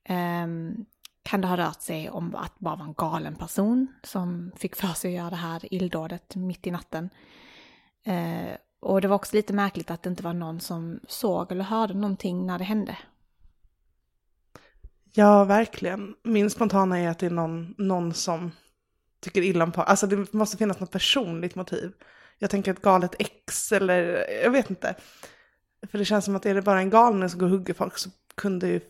Um, 0.10 0.86
kan 1.24 1.42
det 1.42 1.48
ha 1.48 1.58
rört 1.58 1.82
sig 1.82 2.10
om 2.10 2.36
att 2.36 2.60
bara 2.60 2.76
vara 2.76 2.88
en 2.88 2.94
galen 2.94 3.36
person 3.36 3.88
som 4.04 4.52
fick 4.56 4.76
för 4.76 4.94
sig 4.94 5.12
att 5.12 5.18
göra 5.18 5.30
det 5.30 5.36
här 5.36 5.74
illdådet 5.74 6.36
mitt 6.36 6.68
i 6.68 6.72
natten. 6.72 7.10
Uh, 8.08 8.56
och 8.82 9.02
det 9.02 9.08
var 9.08 9.16
också 9.16 9.36
lite 9.36 9.54
märkligt 9.54 9.92
att 9.92 10.04
det 10.04 10.10
inte 10.10 10.24
var 10.24 10.34
någon 10.34 10.60
som 10.60 11.00
såg 11.08 11.52
eller 11.52 11.64
hörde 11.64 11.94
någonting 11.94 12.46
när 12.46 12.58
det 12.58 12.64
hände. 12.64 12.98
Ja, 15.14 15.44
verkligen. 15.44 16.16
Min 16.24 16.50
spontana 16.50 17.00
är 17.00 17.10
att 17.10 17.20
det 17.20 17.26
är 17.26 17.30
någon, 17.30 17.76
någon 17.78 18.14
som 18.14 18.52
tycker 19.20 19.42
illa 19.42 19.64
om 19.64 19.72
par. 19.72 19.84
Alltså 19.84 20.08
det 20.08 20.34
måste 20.34 20.58
finnas 20.58 20.80
något 20.80 20.92
personligt 20.92 21.56
motiv. 21.56 21.94
Jag 22.38 22.50
tänker 22.50 22.72
ett 22.72 22.82
galet 22.82 23.16
ex 23.20 23.72
eller 23.72 24.30
jag 24.44 24.52
vet 24.52 24.70
inte. 24.70 24.96
För 25.92 25.98
det 25.98 26.06
känns 26.06 26.26
som 26.26 26.36
att 26.36 26.46
är 26.46 26.56
det 26.56 26.62
bara 26.62 26.80
en 26.80 26.90
galning 26.90 27.30
som 27.30 27.40
går 27.40 27.46
och 27.48 27.52
hugger 27.52 27.74
folk 27.74 27.98
så 27.98 28.10
kunde 28.36 28.68
ju 28.68 28.82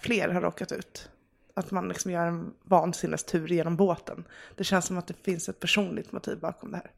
fler 0.00 0.28
ha 0.28 0.40
råkat 0.40 0.72
ut. 0.72 1.08
Att 1.54 1.70
man 1.70 1.88
liksom 1.88 2.10
gör 2.10 2.26
en 2.26 2.54
vansinnestur 2.62 3.48
genom 3.48 3.76
båten. 3.76 4.24
Det 4.56 4.64
känns 4.64 4.86
som 4.86 4.98
att 4.98 5.06
det 5.06 5.14
finns 5.14 5.48
ett 5.48 5.60
personligt 5.60 6.12
motiv 6.12 6.40
bakom 6.40 6.70
det 6.70 6.76
här. 6.76 6.90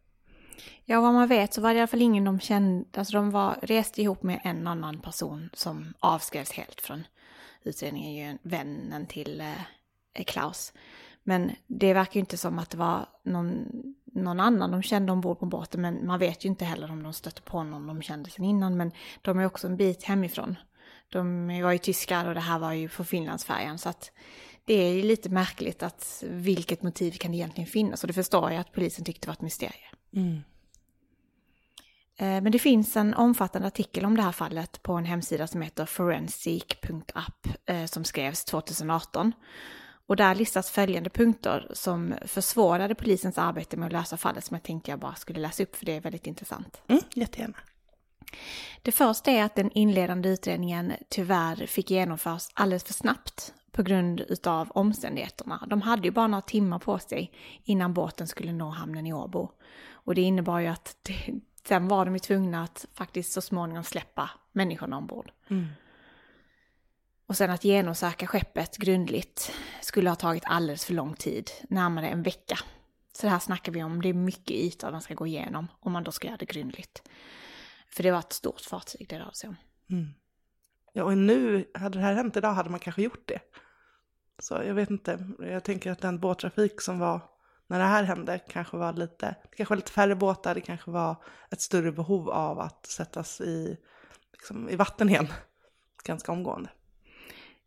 Ja, 0.84 1.00
vad 1.00 1.14
man 1.14 1.28
vet 1.28 1.54
så 1.54 1.61
var 1.61 1.70
det 1.70 1.76
i 1.76 1.80
alla 1.80 1.87
fall 1.87 2.02
ingen 2.02 2.25
de 2.25 2.40
kände, 2.40 2.84
alltså 2.94 3.12
de 3.12 3.30
var, 3.30 3.58
reste 3.62 4.02
ihop 4.02 4.23
med 4.23 4.40
en 4.44 4.66
annan 4.66 5.00
person 5.00 5.50
som 5.52 5.94
avskrevs 6.00 6.52
helt 6.52 6.80
från 6.80 7.04
utredningen, 7.62 8.14
ju 8.14 8.38
vännen 8.42 9.06
till 9.06 9.40
eh, 9.40 9.62
eh, 10.14 10.25
Klaus. 10.25 10.73
Men 11.23 11.52
det 11.66 11.94
verkar 11.94 12.14
ju 12.14 12.20
inte 12.20 12.37
som 12.37 12.58
att 12.58 12.70
det 12.70 12.76
var 12.76 13.06
någon, 13.23 13.66
någon 14.04 14.40
annan 14.40 14.70
de 14.70 14.82
kände 14.82 15.12
ombord 15.12 15.38
på 15.38 15.46
båten, 15.46 15.80
men 15.80 16.06
man 16.06 16.18
vet 16.18 16.44
ju 16.44 16.49
inte 16.49 16.64
heller 16.64 16.90
om 16.90 17.02
de 17.02 17.12
stötte 17.12 17.42
på 17.42 17.62
någon 17.62 17.87
de 17.87 18.02
kände 18.02 18.30
sen 18.30 18.44
innan, 18.44 18.76
men 18.76 18.92
de 19.23 19.38
är 19.38 19.46
också 19.46 19.66
en 19.66 19.76
bit 19.76 20.04
hemifrån. 20.04 20.56
De 21.08 21.49
var 21.62 21.73
ju 21.73 21.78
tyskar 21.78 22.28
och 22.28 22.34
det 22.34 22.40
här 22.40 22.58
var 22.58 22.73
ju 22.73 22.88
på 22.88 23.04
Finlandsfärjan, 23.04 23.79
så 23.79 23.88
att 23.88 24.11
det 24.64 24.74
är 24.74 24.92
ju 24.92 25.02
lite 25.02 25.29
märkligt 25.29 25.83
att 25.83 26.24
vilket 26.26 26.83
motiv 26.83 27.12
kan 27.12 27.31
det 27.31 27.37
egentligen 27.37 27.70
finnas, 27.70 28.05
och 28.05 28.07
det 28.09 28.14
förstår 28.14 28.50
jag 28.50 28.61
att 28.61 28.72
polisen 28.72 29.05
tyckte 29.05 29.29
var 29.29 29.33
ett 29.33 29.40
mysterium. 29.40 29.93
Mm. 30.16 30.42
Men 32.18 32.53
det 32.53 32.59
finns 32.59 32.96
en 32.96 33.14
omfattande 33.14 33.68
artikel 33.68 34.05
om 34.05 34.16
det 34.16 34.22
här 34.22 34.33
fallet 34.33 34.83
på 34.83 34.92
en 34.92 35.05
hemsida 35.05 35.46
som 35.46 35.62
heter 35.62 35.87
forensic.app 35.87 37.48
eh, 37.66 37.85
som 37.85 38.05
skrevs 38.05 38.44
2018. 38.44 39.33
Och 40.07 40.16
där 40.16 40.35
listas 40.35 40.70
följande 40.70 41.11
punkter 41.11 41.70
som 41.72 42.14
försvårade 42.27 42.94
polisens 42.94 43.38
arbete 43.38 43.77
med 43.77 43.87
att 43.87 43.92
lösa 43.92 44.16
fallet 44.16 44.44
som 44.44 44.55
jag 44.55 44.62
tänkte 44.62 44.90
jag 44.90 45.00
bara 45.00 45.14
skulle 45.14 45.40
läsa 45.40 45.62
upp 45.62 45.77
för 45.77 45.87
det 45.87 45.92
är 45.92 46.00
väldigt 46.00 46.27
intressant. 46.27 46.83
Mm, 46.88 47.03
jättegärna. 47.14 47.57
Det 48.83 48.92
första 48.92 49.31
är 49.31 49.44
att 49.44 49.55
den 49.55 49.70
inledande 49.70 50.29
utredningen 50.29 50.92
tyvärr 51.09 51.66
fick 51.66 51.90
genomföras 51.90 52.50
alldeles 52.55 52.85
för 52.85 52.92
snabbt 52.92 53.55
på 53.72 53.83
grund 53.83 54.20
utav 54.20 54.70
omständigheterna. 54.70 55.66
De 55.66 55.83
hade 55.83 56.03
ju 56.03 56.11
bara 56.11 56.27
några 56.27 56.42
timmar 56.42 56.79
på 56.79 56.98
sig 56.98 57.33
innan 57.64 57.94
båten 57.94 58.27
skulle 58.27 58.53
nå 58.53 58.68
hamnen 58.68 59.07
i 59.07 59.12
Åbo. 59.12 59.50
Och 60.05 60.14
det 60.14 60.21
innebar 60.21 60.61
ju 60.61 60.67
att 60.67 60.97
det, 61.03 61.40
sen 61.67 61.88
var 61.88 62.05
de 62.05 62.14
ju 62.14 62.19
tvungna 62.19 62.62
att 62.62 62.87
faktiskt 62.95 63.33
så 63.33 63.40
småningom 63.40 63.85
släppa 63.85 64.31
människorna 64.53 64.97
ombord. 64.97 65.33
Mm. 65.49 65.67
Och 67.27 67.37
sen 67.37 67.51
att 67.51 67.64
genomsöka 67.64 68.27
skeppet 68.27 68.77
grundligt 68.77 69.53
skulle 69.81 70.11
ha 70.11 70.17
tagit 70.17 70.43
alldeles 70.47 70.85
för 70.85 70.95
lång 70.95 71.14
tid, 71.14 71.51
närmare 71.69 72.09
en 72.09 72.23
vecka. 72.23 72.59
Så 73.12 73.27
det 73.27 73.31
här 73.31 73.38
snackar 73.38 73.73
vi 73.73 73.83
om, 73.83 74.03
det 74.03 74.09
är 74.09 74.14
mycket 74.14 74.51
yta 74.51 74.90
man 74.90 75.03
ska 75.03 75.14
gå 75.14 75.27
igenom 75.27 75.69
om 75.81 75.93
man 75.93 76.05
då 76.05 76.12
ska 76.12 76.27
göra 76.27 76.37
det 76.37 76.47
grundligt. 76.47 77.09
För 77.88 78.03
det 78.03 78.11
var 78.11 78.19
ett 78.19 78.33
stort 78.33 78.61
fartyg 78.61 79.07
det 79.09 79.19
rörde 79.19 79.35
sig 79.35 79.49
om. 79.49 79.57
Mm. 79.90 80.09
Ja, 80.93 81.05
och 81.05 81.19
nu, 81.19 81.71
hade 81.75 81.99
det 81.99 82.05
här 82.05 82.14
hänt 82.14 82.37
idag 82.37 82.53
hade 82.53 82.71
man 82.71 82.81
kanske 82.81 83.03
gjort 83.03 83.29
det. 83.29 83.40
Så 84.38 84.55
jag 84.55 84.75
vet 84.75 84.90
inte, 84.90 85.27
jag 85.38 85.64
tänker 85.64 85.90
att 85.90 86.01
den 86.01 86.19
båttrafik 86.19 86.81
som 86.81 86.99
var 86.99 87.21
när 87.66 87.79
det 87.79 87.85
här 87.85 88.03
hände 88.03 88.38
kanske 88.38 88.77
var 88.77 88.92
lite, 88.92 89.27
det 89.50 89.57
kanske 89.57 89.72
var 89.72 89.77
lite 89.77 89.92
färre 89.92 90.16
båtar, 90.16 90.55
det 90.55 90.61
kanske 90.61 90.90
var 90.90 91.16
ett 91.50 91.61
större 91.61 91.92
behov 91.92 92.31
av 92.31 92.61
att 92.61 92.87
sättas 92.87 93.40
i, 93.40 93.77
liksom, 94.33 94.68
i 94.68 94.77
vatten 94.77 95.09
igen 95.09 95.29
ganska 96.05 96.33
omgående. 96.33 96.70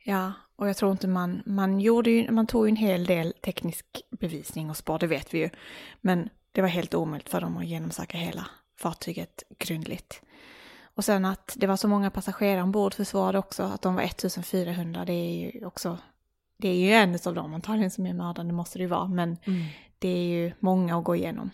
Ja, 0.03 0.33
och 0.55 0.69
jag 0.69 0.77
tror 0.77 0.91
inte 0.91 1.07
man, 1.07 1.43
man 1.45 1.79
gjorde 1.79 2.09
ju, 2.09 2.31
man 2.31 2.47
tog 2.47 2.65
ju 2.65 2.69
en 2.69 2.75
hel 2.75 3.05
del 3.05 3.33
teknisk 3.33 3.85
bevisning 4.19 4.69
och 4.69 4.77
spår, 4.77 4.99
det 4.99 5.07
vet 5.07 5.33
vi 5.33 5.39
ju. 5.39 5.49
Men 6.01 6.29
det 6.51 6.61
var 6.61 6.69
helt 6.69 6.93
omöjligt 6.93 7.29
för 7.29 7.41
dem 7.41 7.57
att 7.57 7.65
genomsöka 7.65 8.17
hela 8.17 8.47
fartyget 8.79 9.43
grundligt. 9.59 10.21
Och 10.97 11.05
sen 11.05 11.25
att 11.25 11.53
det 11.57 11.67
var 11.67 11.77
så 11.77 11.87
många 11.87 12.11
passagerare 12.11 12.63
ombord 12.63 12.93
försvarade 12.93 13.39
också, 13.39 13.63
att 13.63 13.81
de 13.81 13.95
var 13.95 14.01
1400, 14.01 15.05
det 15.05 15.13
är 15.13 15.51
ju 15.51 15.65
också, 15.65 15.97
det 16.57 16.69
är 16.69 16.75
ju 16.75 16.91
en 16.91 17.19
av 17.25 17.33
dem 17.33 17.53
antagligen 17.53 17.91
som 17.91 18.05
är 18.05 18.13
mördaren, 18.13 18.47
det 18.47 18.53
måste 18.53 18.79
det 18.79 18.83
ju 18.83 18.89
vara, 18.89 19.07
men 19.07 19.37
mm. 19.43 19.65
det 19.99 20.09
är 20.09 20.27
ju 20.27 20.53
många 20.59 20.97
att 20.97 21.03
gå 21.03 21.15
igenom. 21.15 21.49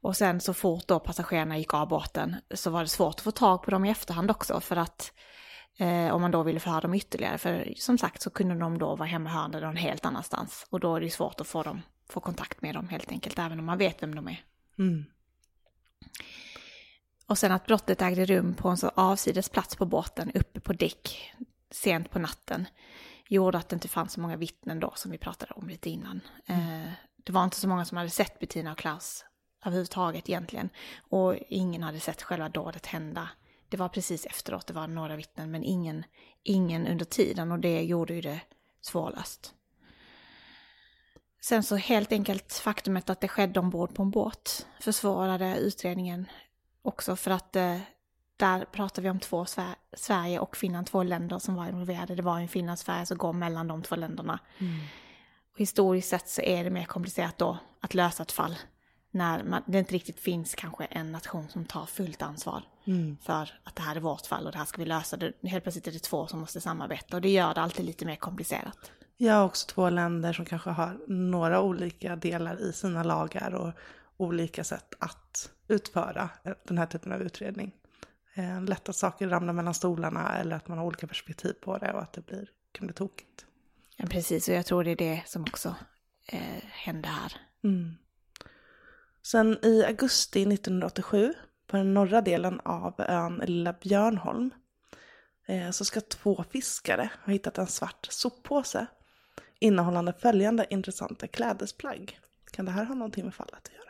Och 0.00 0.16
sen 0.16 0.40
så 0.40 0.54
fort 0.54 0.88
då 0.88 1.00
passagerarna 1.00 1.58
gick 1.58 1.74
av 1.74 1.88
båten 1.88 2.36
så 2.54 2.70
var 2.70 2.80
det 2.80 2.88
svårt 2.88 3.14
att 3.14 3.20
få 3.20 3.30
tag 3.30 3.62
på 3.62 3.70
dem 3.70 3.84
i 3.84 3.90
efterhand 3.90 4.30
också, 4.30 4.60
för 4.60 4.76
att 4.76 5.12
Eh, 5.76 6.14
om 6.14 6.20
man 6.20 6.30
då 6.30 6.42
ville 6.42 6.60
förhöra 6.60 6.80
dem 6.80 6.94
ytterligare. 6.94 7.38
För 7.38 7.74
som 7.76 7.98
sagt 7.98 8.22
så 8.22 8.30
kunde 8.30 8.54
de 8.54 8.78
då 8.78 8.96
vara 8.96 9.08
hemmahörande 9.08 9.60
någon 9.60 9.76
helt 9.76 10.04
annanstans. 10.04 10.66
Och 10.70 10.80
då 10.80 10.96
är 10.96 11.00
det 11.00 11.10
svårt 11.10 11.40
att 11.40 11.46
få, 11.46 11.62
dem, 11.62 11.82
få 12.08 12.20
kontakt 12.20 12.62
med 12.62 12.74
dem 12.74 12.88
helt 12.88 13.10
enkelt, 13.10 13.38
även 13.38 13.58
om 13.58 13.64
man 13.64 13.78
vet 13.78 14.02
vem 14.02 14.14
de 14.14 14.28
är. 14.28 14.44
Mm. 14.78 15.04
Och 17.26 17.38
sen 17.38 17.52
att 17.52 17.66
brottet 17.66 18.02
ägde 18.02 18.26
rum 18.26 18.54
på 18.54 18.68
en 18.68 18.76
så 18.76 18.88
avsides 18.94 19.48
plats 19.48 19.76
på 19.76 19.86
båten, 19.86 20.30
uppe 20.34 20.60
på 20.60 20.72
däck, 20.72 21.34
sent 21.70 22.10
på 22.10 22.18
natten, 22.18 22.66
gjorde 23.28 23.58
att 23.58 23.68
det 23.68 23.74
inte 23.74 23.88
fanns 23.88 24.12
så 24.12 24.20
många 24.20 24.36
vittnen 24.36 24.80
då, 24.80 24.92
som 24.96 25.10
vi 25.10 25.18
pratade 25.18 25.52
om 25.52 25.68
lite 25.68 25.90
innan. 25.90 26.20
Mm. 26.46 26.82
Eh, 26.82 26.92
det 27.24 27.32
var 27.32 27.44
inte 27.44 27.60
så 27.60 27.68
många 27.68 27.84
som 27.84 27.96
hade 27.96 28.10
sett 28.10 28.38
Bettina 28.38 28.72
och 28.72 28.78
Klaus 28.78 29.24
överhuvudtaget 29.64 30.28
egentligen. 30.28 30.68
Och 31.10 31.36
ingen 31.48 31.82
hade 31.82 32.00
sett 32.00 32.22
själva 32.22 32.48
dådet 32.48 32.86
hända 32.86 33.28
det 33.74 33.78
var 33.78 33.88
precis 33.88 34.26
efteråt, 34.26 34.66
det 34.66 34.72
var 34.72 34.86
några 34.86 35.16
vittnen, 35.16 35.50
men 35.50 35.64
ingen, 35.64 36.04
ingen 36.42 36.86
under 36.86 37.04
tiden 37.04 37.52
och 37.52 37.58
det 37.58 37.82
gjorde 37.82 38.14
ju 38.14 38.20
det 38.20 38.40
svårlöst. 38.80 39.54
Sen 41.40 41.62
så 41.62 41.76
helt 41.76 42.12
enkelt 42.12 42.52
faktumet 42.52 43.10
att 43.10 43.20
det 43.20 43.28
skedde 43.28 43.60
ombord 43.60 43.94
på 43.94 44.02
en 44.02 44.10
båt 44.10 44.66
försvårade 44.80 45.56
utredningen 45.56 46.26
också 46.82 47.16
för 47.16 47.30
att 47.30 47.56
eh, 47.56 47.78
där 48.36 48.64
pratar 48.64 49.02
vi 49.02 49.10
om 49.10 49.20
två, 49.20 49.46
Sverige 49.96 50.38
och 50.38 50.56
Finland, 50.56 50.86
två 50.86 51.02
länder 51.02 51.38
som 51.38 51.54
var 51.54 51.66
involverade. 51.66 52.14
Det 52.14 52.22
var 52.22 52.38
en 52.38 52.48
Finland-Sverige 52.48 53.06
som 53.06 53.18
går 53.18 53.32
mellan 53.32 53.68
de 53.68 53.82
två 53.82 53.96
länderna. 53.96 54.38
Mm. 54.58 54.78
Och 55.52 55.58
historiskt 55.58 56.08
sett 56.08 56.28
så 56.28 56.42
är 56.42 56.64
det 56.64 56.70
mer 56.70 56.84
komplicerat 56.84 57.38
då 57.38 57.58
att 57.80 57.94
lösa 57.94 58.22
ett 58.22 58.32
fall 58.32 58.56
när 59.14 59.44
man, 59.44 59.62
det 59.66 59.78
inte 59.78 59.94
riktigt 59.94 60.20
finns 60.20 60.54
kanske 60.54 60.84
en 60.84 61.12
nation 61.12 61.48
som 61.48 61.64
tar 61.64 61.86
fullt 61.86 62.22
ansvar 62.22 62.62
mm. 62.84 63.16
för 63.22 63.58
att 63.64 63.76
det 63.76 63.82
här 63.82 63.96
är 63.96 64.00
vårt 64.00 64.26
fall 64.26 64.46
och 64.46 64.52
det 64.52 64.58
här 64.58 64.64
ska 64.64 64.78
vi 64.78 64.84
lösa. 64.84 65.16
Det, 65.16 65.32
helt 65.42 65.64
plötsligt 65.64 65.86
är 65.86 65.92
det 65.92 66.02
två 66.02 66.26
som 66.26 66.40
måste 66.40 66.60
samarbeta 66.60 67.16
och 67.16 67.22
det 67.22 67.28
gör 67.28 67.54
det 67.54 67.60
alltid 67.60 67.86
lite 67.86 68.06
mer 68.06 68.16
komplicerat. 68.16 68.92
Ja, 69.16 69.44
också 69.44 69.66
två 69.66 69.90
länder 69.90 70.32
som 70.32 70.44
kanske 70.44 70.70
har 70.70 70.98
några 71.08 71.60
olika 71.60 72.16
delar 72.16 72.60
i 72.68 72.72
sina 72.72 73.02
lagar 73.02 73.54
och 73.54 73.72
olika 74.16 74.64
sätt 74.64 74.94
att 74.98 75.50
utföra 75.68 76.28
den 76.68 76.78
här 76.78 76.86
typen 76.86 77.12
av 77.12 77.22
utredning. 77.22 77.72
Eh, 78.34 78.62
lätt 78.62 78.88
att 78.88 78.96
saker 78.96 79.28
ramlar 79.28 79.52
mellan 79.52 79.74
stolarna 79.74 80.38
eller 80.38 80.56
att 80.56 80.68
man 80.68 80.78
har 80.78 80.84
olika 80.84 81.06
perspektiv 81.06 81.52
på 81.52 81.78
det 81.78 81.92
och 81.92 82.02
att 82.02 82.12
det 82.12 82.26
blir, 82.26 82.50
kan 82.72 82.86
bli 82.86 82.94
tokigt. 82.94 83.46
Ja, 83.96 84.06
precis, 84.06 84.48
och 84.48 84.54
jag 84.54 84.66
tror 84.66 84.84
det 84.84 84.90
är 84.90 84.96
det 84.96 85.22
som 85.26 85.42
också 85.42 85.74
eh, 86.26 86.62
hände 86.62 87.08
här. 87.08 87.32
Mm. 87.64 87.94
Sen 89.22 89.58
i 89.62 89.84
augusti 89.84 90.42
1987, 90.42 91.34
på 91.66 91.76
den 91.76 91.94
norra 91.94 92.20
delen 92.20 92.60
av 92.60 92.94
ön 93.00 93.42
Lilla 93.44 93.72
Björnholm, 93.72 94.50
eh, 95.46 95.70
så 95.70 95.84
ska 95.84 96.00
två 96.00 96.44
fiskare 96.50 97.10
ha 97.24 97.32
hittat 97.32 97.58
en 97.58 97.66
svart 97.66 98.06
soppåse 98.10 98.86
innehållande 99.58 100.12
följande 100.12 100.66
intressanta 100.70 101.26
klädesplagg. 101.26 102.20
Kan 102.50 102.64
det 102.64 102.72
här 102.72 102.84
ha 102.84 102.94
någonting 102.94 103.24
med 103.24 103.34
fallet 103.34 103.54
att 103.54 103.72
göra? 103.72 103.83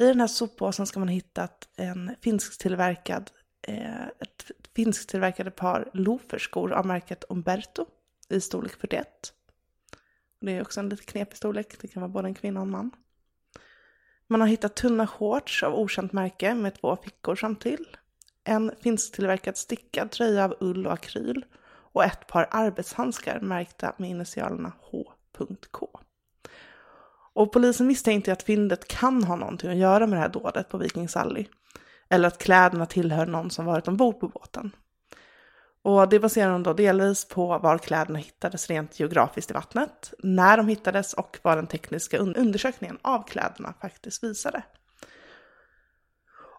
I 0.00 0.04
den 0.04 0.20
här 0.20 0.26
soppåsen 0.26 0.86
ska 0.86 1.00
man 1.00 1.08
ha 1.08 1.14
hittat 1.14 1.68
en 1.76 2.16
finsktillverkad, 2.20 3.30
eh, 3.62 4.06
ett 4.06 4.50
finsktillverkade 4.76 5.50
par 5.50 5.90
loferskor 5.92 6.72
av 6.72 6.86
märket 6.86 7.24
Umberto 7.28 7.86
i 8.28 8.40
storlek 8.40 8.72
41. 8.80 9.32
Det 10.40 10.52
är 10.52 10.62
också 10.62 10.80
en 10.80 10.88
lite 10.88 11.04
knepig 11.04 11.36
storlek, 11.36 11.80
det 11.80 11.88
kan 11.88 12.02
vara 12.02 12.12
både 12.12 12.28
en 12.28 12.34
kvinna 12.34 12.60
och 12.60 12.66
en 12.66 12.70
man. 12.70 12.90
Man 14.26 14.40
har 14.40 14.48
hittat 14.48 14.76
tunna 14.76 15.06
shorts 15.06 15.62
av 15.62 15.74
okänt 15.74 16.12
märke 16.12 16.54
med 16.54 16.80
två 16.80 16.96
fickor 16.96 17.36
samtill. 17.36 17.96
En 18.44 18.72
finsktillverkad 18.80 19.56
stickad 19.56 20.10
tröja 20.10 20.44
av 20.44 20.56
ull 20.60 20.86
och 20.86 20.92
akryl 20.92 21.44
och 21.92 22.04
ett 22.04 22.26
par 22.26 22.48
arbetshandskar 22.50 23.40
märkta 23.40 23.94
med 23.98 24.10
initialerna 24.10 24.72
H.K. 24.80 25.99
Och 27.34 27.52
polisen 27.52 27.86
misstänkte 27.86 28.32
att 28.32 28.42
fyndet 28.42 28.88
kan 28.88 29.24
ha 29.24 29.36
någonting 29.36 29.70
att 29.70 29.76
göra 29.76 30.06
med 30.06 30.16
det 30.16 30.22
här 30.22 30.28
dådet 30.28 30.68
på 30.68 30.78
Viking 30.78 31.08
Sally. 31.08 31.46
Eller 32.08 32.28
att 32.28 32.38
kläderna 32.38 32.86
tillhör 32.86 33.26
någon 33.26 33.50
som 33.50 33.64
varit 33.64 33.88
ombord 33.88 34.20
på 34.20 34.28
båten. 34.28 34.70
Och 35.82 36.08
det 36.08 36.20
baserar 36.20 36.52
de 36.52 36.62
då 36.62 36.72
delvis 36.72 37.24
på 37.24 37.58
var 37.58 37.78
kläderna 37.78 38.18
hittades 38.18 38.70
rent 38.70 39.00
geografiskt 39.00 39.50
i 39.50 39.54
vattnet, 39.54 40.14
när 40.18 40.56
de 40.56 40.68
hittades 40.68 41.14
och 41.14 41.38
vad 41.42 41.58
den 41.58 41.66
tekniska 41.66 42.18
undersökningen 42.18 42.98
av 43.02 43.22
kläderna 43.22 43.74
faktiskt 43.80 44.24
visade. 44.24 44.62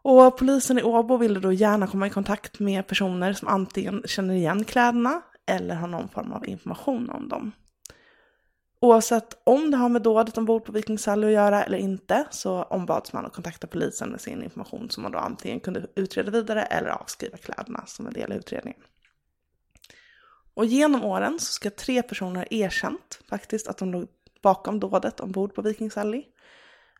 Och 0.03 0.37
polisen 0.37 0.79
i 0.79 0.83
Åbo 0.83 1.17
ville 1.17 1.39
då 1.39 1.51
gärna 1.51 1.87
komma 1.87 2.07
i 2.07 2.09
kontakt 2.09 2.59
med 2.59 2.87
personer 2.87 3.33
som 3.33 3.47
antingen 3.47 4.03
känner 4.05 4.33
igen 4.33 4.63
kläderna 4.63 5.21
eller 5.47 5.75
har 5.75 5.87
någon 5.87 6.09
form 6.09 6.31
av 6.31 6.47
information 6.47 7.09
om 7.09 7.29
dem. 7.29 7.51
Oavsett 8.83 9.41
om 9.43 9.71
det 9.71 9.77
har 9.77 9.89
med 9.89 10.01
dådet 10.01 10.37
ombord 10.37 10.65
på 10.65 10.71
Viking 10.71 10.97
Sally 10.97 11.27
att 11.27 11.33
göra 11.33 11.63
eller 11.63 11.77
inte 11.77 12.27
så 12.31 12.63
ombads 12.63 13.13
man 13.13 13.25
att 13.25 13.33
kontakta 13.33 13.67
polisen 13.67 14.09
med 14.09 14.21
sin 14.21 14.43
information 14.43 14.89
som 14.89 15.03
man 15.03 15.11
då 15.11 15.17
antingen 15.17 15.59
kunde 15.59 15.87
utreda 15.95 16.31
vidare 16.31 16.63
eller 16.63 16.89
avskriva 16.89 17.37
kläderna 17.37 17.85
som 17.85 18.07
en 18.07 18.13
del 18.13 18.31
i 18.31 18.35
utredningen. 18.35 18.81
Och 20.53 20.65
genom 20.65 21.03
åren 21.03 21.39
så 21.39 21.51
ska 21.51 21.69
tre 21.69 22.03
personer 22.03 22.35
ha 22.35 22.45
erkänt 22.49 23.19
faktiskt 23.29 23.67
att 23.67 23.77
de 23.77 23.91
låg 23.91 24.07
bakom 24.43 24.79
dådet 24.79 25.19
ombord 25.19 25.55
på 25.55 25.61
Viking 25.61 25.91
Sally. 25.91 26.23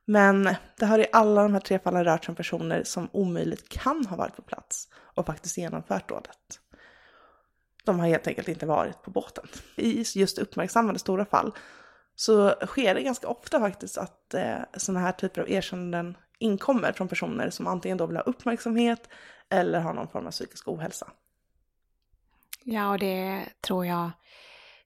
Men 0.05 0.55
det 0.79 0.85
har 0.85 0.99
i 0.99 1.07
alla 1.11 1.43
de 1.43 1.53
här 1.53 1.59
tre 1.59 1.79
fallen 1.79 2.03
rört 2.03 2.25
sig 2.25 2.31
om 2.31 2.35
personer 2.35 2.83
som 2.83 3.09
omöjligt 3.11 3.69
kan 3.69 4.05
ha 4.05 4.15
varit 4.15 4.35
på 4.35 4.41
plats 4.41 4.87
och 4.93 5.25
faktiskt 5.25 5.57
genomfört 5.57 6.09
dådet. 6.09 6.61
De 7.85 7.99
har 7.99 8.07
helt 8.07 8.27
enkelt 8.27 8.47
inte 8.47 8.65
varit 8.65 9.01
på 9.01 9.11
båten. 9.11 9.45
I 9.75 10.03
just 10.15 10.37
uppmärksammade 10.37 10.99
stora 10.99 11.25
fall 11.25 11.53
så 12.15 12.55
sker 12.65 12.95
det 12.95 13.01
ganska 13.01 13.27
ofta 13.27 13.59
faktiskt 13.59 13.97
att 13.97 14.33
eh, 14.33 14.57
sådana 14.77 14.99
här 14.99 15.11
typer 15.11 15.41
av 15.41 15.49
erkännanden 15.49 16.17
inkommer 16.39 16.91
från 16.91 17.07
personer 17.07 17.49
som 17.49 17.67
antingen 17.67 17.97
då 17.97 18.05
vill 18.05 18.17
ha 18.17 18.23
uppmärksamhet 18.23 19.09
eller 19.49 19.79
har 19.79 19.93
någon 19.93 20.07
form 20.07 20.27
av 20.27 20.31
psykisk 20.31 20.67
ohälsa. 20.67 21.11
Ja, 22.63 22.89
och 22.89 22.99
det 22.99 23.45
tror 23.61 23.85
jag, 23.85 24.11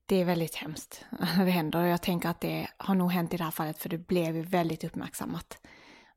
det 0.06 0.16
är 0.22 0.26
väldigt 0.26 0.56
hemskt 0.56 1.06
när 1.36 1.46
det 1.46 1.52
händer. 1.52 1.82
Och 1.82 1.88
jag 1.88 2.02
tänker 2.02 2.30
att 2.30 2.42
det 2.42 2.68
har 2.78 2.96
nog 2.96 3.12
hänt 3.12 3.34
i 3.34 3.38
det 3.38 3.44
här 3.44 3.52
fallet 3.52 3.78
för 3.78 3.90
det 3.90 3.98
blev 3.98 4.36
ju 4.36 4.42
väldigt 4.42 4.84
uppmärksammat. 4.84 5.58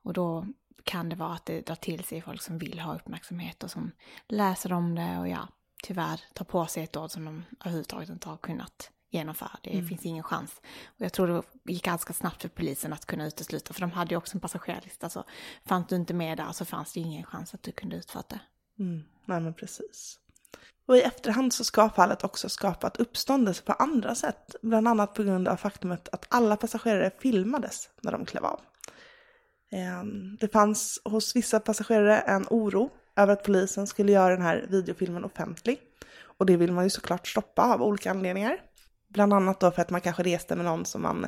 Och 0.03 0.13
då 0.13 0.47
kan 0.85 1.09
det 1.09 1.17
vara 1.17 1.35
att 1.35 1.47
det 1.47 1.61
drar 1.61 1.75
till 1.75 2.05
sig 2.05 2.23
folk 2.23 2.43
som 2.43 2.59
vill 2.59 2.81
ha 2.81 2.95
uppmärksamhet 2.95 3.65
och 3.65 3.71
som 3.71 3.91
läser 4.29 4.73
om 4.73 4.95
det 4.95 5.19
och 5.19 5.29
ja, 5.29 5.49
tyvärr 5.83 6.21
tar 6.35 6.45
på 6.45 6.67
sig 6.67 6.85
ett 6.85 6.97
ord 6.97 7.11
som 7.11 7.25
de 7.25 7.45
överhuvudtaget 7.61 8.09
inte 8.09 8.29
har 8.29 8.37
kunnat 8.37 8.91
genomföra. 9.11 9.59
Det 9.63 9.73
mm. 9.73 9.89
finns 9.89 10.07
ingen 10.07 10.23
chans. 10.23 10.61
Och 10.87 11.05
jag 11.05 11.13
tror 11.13 11.27
det 11.63 11.73
gick 11.73 11.85
ganska 11.85 12.13
snabbt 12.13 12.43
för 12.43 12.49
polisen 12.49 12.93
att 12.93 13.07
kunna 13.07 13.27
utesluta, 13.27 13.75
för 13.75 13.81
de 13.81 13.91
hade 13.91 14.11
ju 14.11 14.17
också 14.17 14.37
en 14.37 14.41
passagerarlista. 14.41 15.11
Så 15.11 15.25
fanns 15.67 15.87
du 15.87 15.97
inte 15.97 16.15
med 16.15 16.39
där 16.39 16.53
så 16.53 16.65
fanns 16.65 16.93
det 16.93 17.01
ingen 17.01 17.25
chans 17.25 17.55
att 17.55 17.63
du 17.63 17.73
kunde 17.73 17.97
utföra 17.97 18.23
det. 18.29 18.41
Mm. 18.79 19.05
Nej 19.25 19.41
men 19.41 19.55
precis. 19.55 20.19
Och 20.87 20.97
i 20.97 21.01
efterhand 21.01 21.53
så 21.53 21.65
ska 21.65 21.91
fallet 21.91 22.25
också 22.25 22.49
skapat 22.49 22.97
uppståndelse 22.97 23.63
på 23.63 23.73
andra 23.73 24.15
sätt, 24.15 24.57
bland 24.63 24.89
annat 24.89 25.15
på 25.15 25.23
grund 25.23 25.49
av 25.49 25.57
faktumet 25.57 26.09
att 26.13 26.27
alla 26.29 26.57
passagerare 26.57 27.11
filmades 27.19 27.89
när 28.01 28.13
de 28.13 28.27
klev 28.27 28.45
av. 28.45 28.61
Ehm, 29.71 30.37
det 30.41 30.49
fanns 30.49 31.01
hos 31.05 31.37
vissa 31.37 31.61
passagerare 31.61 32.19
en 32.19 32.47
oro 32.51 32.91
över 33.19 33.33
att 33.33 33.43
polisen 33.43 33.87
skulle 33.87 34.13
göra 34.13 34.31
den 34.31 34.43
här 34.43 34.67
videofilmen 34.69 35.25
offentlig. 35.25 35.81
Och 36.21 36.47
det 36.47 36.57
vill 36.57 36.73
man 36.73 36.85
ju 36.85 36.91
såklart 36.91 37.29
stoppa 37.29 37.75
av 37.75 37.83
olika 37.83 38.11
anledningar. 38.11 38.61
Bland 39.09 39.33
annat 39.33 39.61
då 39.61 39.71
för 39.71 39.83
att 39.83 39.91
man 39.91 40.01
kanske 40.01 40.23
reste 40.23 40.57
med 40.57 40.65
någon 40.65 40.85
som 40.85 41.03
man 41.03 41.27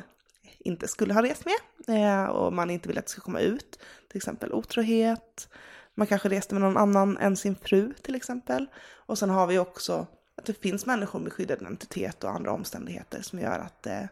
inte 0.59 0.87
skulle 0.87 1.13
ha 1.13 1.23
rest 1.23 1.45
med 1.45 2.23
eh, 2.23 2.25
och 2.25 2.53
man 2.53 2.69
inte 2.69 2.87
vill 2.87 2.97
att 2.97 3.05
det 3.05 3.11
ska 3.11 3.21
komma 3.21 3.39
ut. 3.39 3.79
Till 4.09 4.17
exempel 4.17 4.53
otrohet. 4.53 5.49
Man 5.95 6.07
kanske 6.07 6.29
reste 6.29 6.55
med 6.55 6.61
någon 6.61 6.77
annan 6.77 7.17
än 7.17 7.37
sin 7.37 7.55
fru 7.55 7.93
till 8.01 8.15
exempel. 8.15 8.67
Och 9.05 9.17
sen 9.17 9.29
har 9.29 9.47
vi 9.47 9.59
också 9.59 10.07
att 10.37 10.45
det 10.45 10.61
finns 10.61 10.85
människor 10.85 11.19
med 11.19 11.33
skyddad 11.33 11.61
identitet 11.61 12.23
och 12.23 12.29
andra 12.29 12.51
omständigheter 12.51 13.21
som 13.21 13.39
gör 13.39 13.59
att 13.59 13.83
det, 13.83 14.09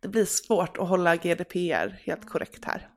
det 0.00 0.08
blir 0.08 0.24
svårt 0.24 0.76
att 0.76 0.88
hålla 0.88 1.16
GDPR 1.16 2.00
helt 2.04 2.28
korrekt 2.28 2.64
här. 2.64 2.88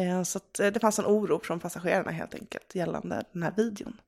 Eh, 0.00 0.22
så 0.22 0.38
att 0.38 0.60
eh, 0.60 0.72
det 0.72 0.80
fanns 0.80 0.98
en 0.98 1.06
oro 1.06 1.40
från 1.42 1.60
passagerarna 1.60 2.10
helt 2.10 2.34
enkelt 2.34 2.74
gällande 2.74 3.24
den 3.32 3.42
här 3.42 3.54
videon. 3.56 4.00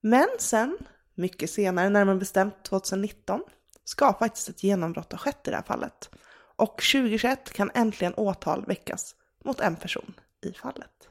Men 0.00 0.28
sen, 0.38 0.78
mycket 1.14 1.50
senare, 1.50 1.88
närmare 1.88 2.16
bestämt 2.16 2.64
2019, 2.64 3.42
ska 3.84 4.12
faktiskt 4.12 4.48
ett 4.48 4.62
genombrott 4.62 5.12
ha 5.12 5.18
skett 5.18 5.48
i 5.48 5.50
det 5.50 5.56
här 5.56 5.62
fallet. 5.62 6.10
Och 6.56 6.82
2021 6.92 7.52
kan 7.52 7.70
äntligen 7.74 8.14
åtal 8.14 8.64
väckas 8.66 9.14
mot 9.44 9.60
en 9.60 9.76
person 9.76 10.14
i 10.46 10.52
fallet. 10.52 11.08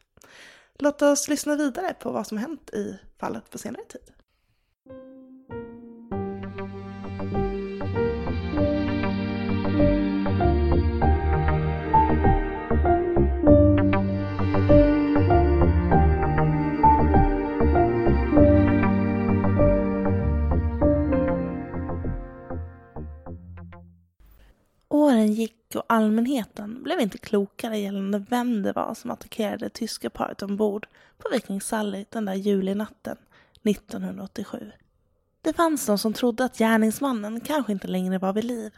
Låt 0.80 1.02
oss 1.02 1.28
lyssna 1.28 1.56
vidare 1.56 1.93
på 1.93 2.12
vad 2.12 2.28
som 2.28 2.38
hänt 2.38 2.69
i 2.69 3.00
fallet 3.19 3.50
på 3.50 3.58
senare 3.58 3.84
tid. 3.84 4.14
Åren 25.06 25.34
gick 25.34 25.76
och 25.76 25.84
allmänheten 25.88 26.84
blev 26.84 27.00
inte 27.00 27.18
klokare 27.18 27.78
gällande 27.78 28.26
vem 28.30 28.63
det 28.63 28.74
var 28.74 28.94
som 28.94 29.12
attackerade 29.12 29.58
det 29.58 29.70
tyska 29.70 30.10
paret 30.10 30.41
ombord 30.41 30.88
på 31.18 31.30
Viking 31.34 31.62
Sally 31.62 32.06
den 32.10 32.26
där 32.26 32.34
julinatten 32.34 33.18
1987. 33.63 34.72
Det 35.41 35.54
fanns 35.54 35.86
de 35.86 35.98
som 35.98 36.13
trodde 36.13 36.46
att 36.46 36.58
gärningsmannen 36.58 37.41
kanske 37.41 37.72
inte 37.72 37.88
längre 37.88 38.18
var 38.18 38.34
vid 38.34 38.44
liv. 38.44 38.74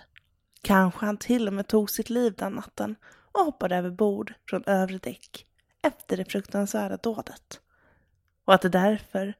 Kanske 0.61 1.05
han 1.05 1.17
till 1.17 1.47
och 1.47 1.53
med 1.53 1.67
tog 1.67 1.89
sitt 1.89 2.09
liv 2.09 2.33
den 2.37 2.53
natten 2.53 2.95
och 3.31 3.45
hoppade 3.45 3.75
över 3.75 3.89
bord 3.89 4.33
från 4.49 4.63
övre 4.65 4.97
däck 4.97 5.45
efter 5.83 6.17
det 6.17 6.25
fruktansvärda 6.25 6.97
dådet. 6.97 7.61
Och 8.45 8.53
att 8.53 8.61
det 8.61 8.69
därför 8.69 9.33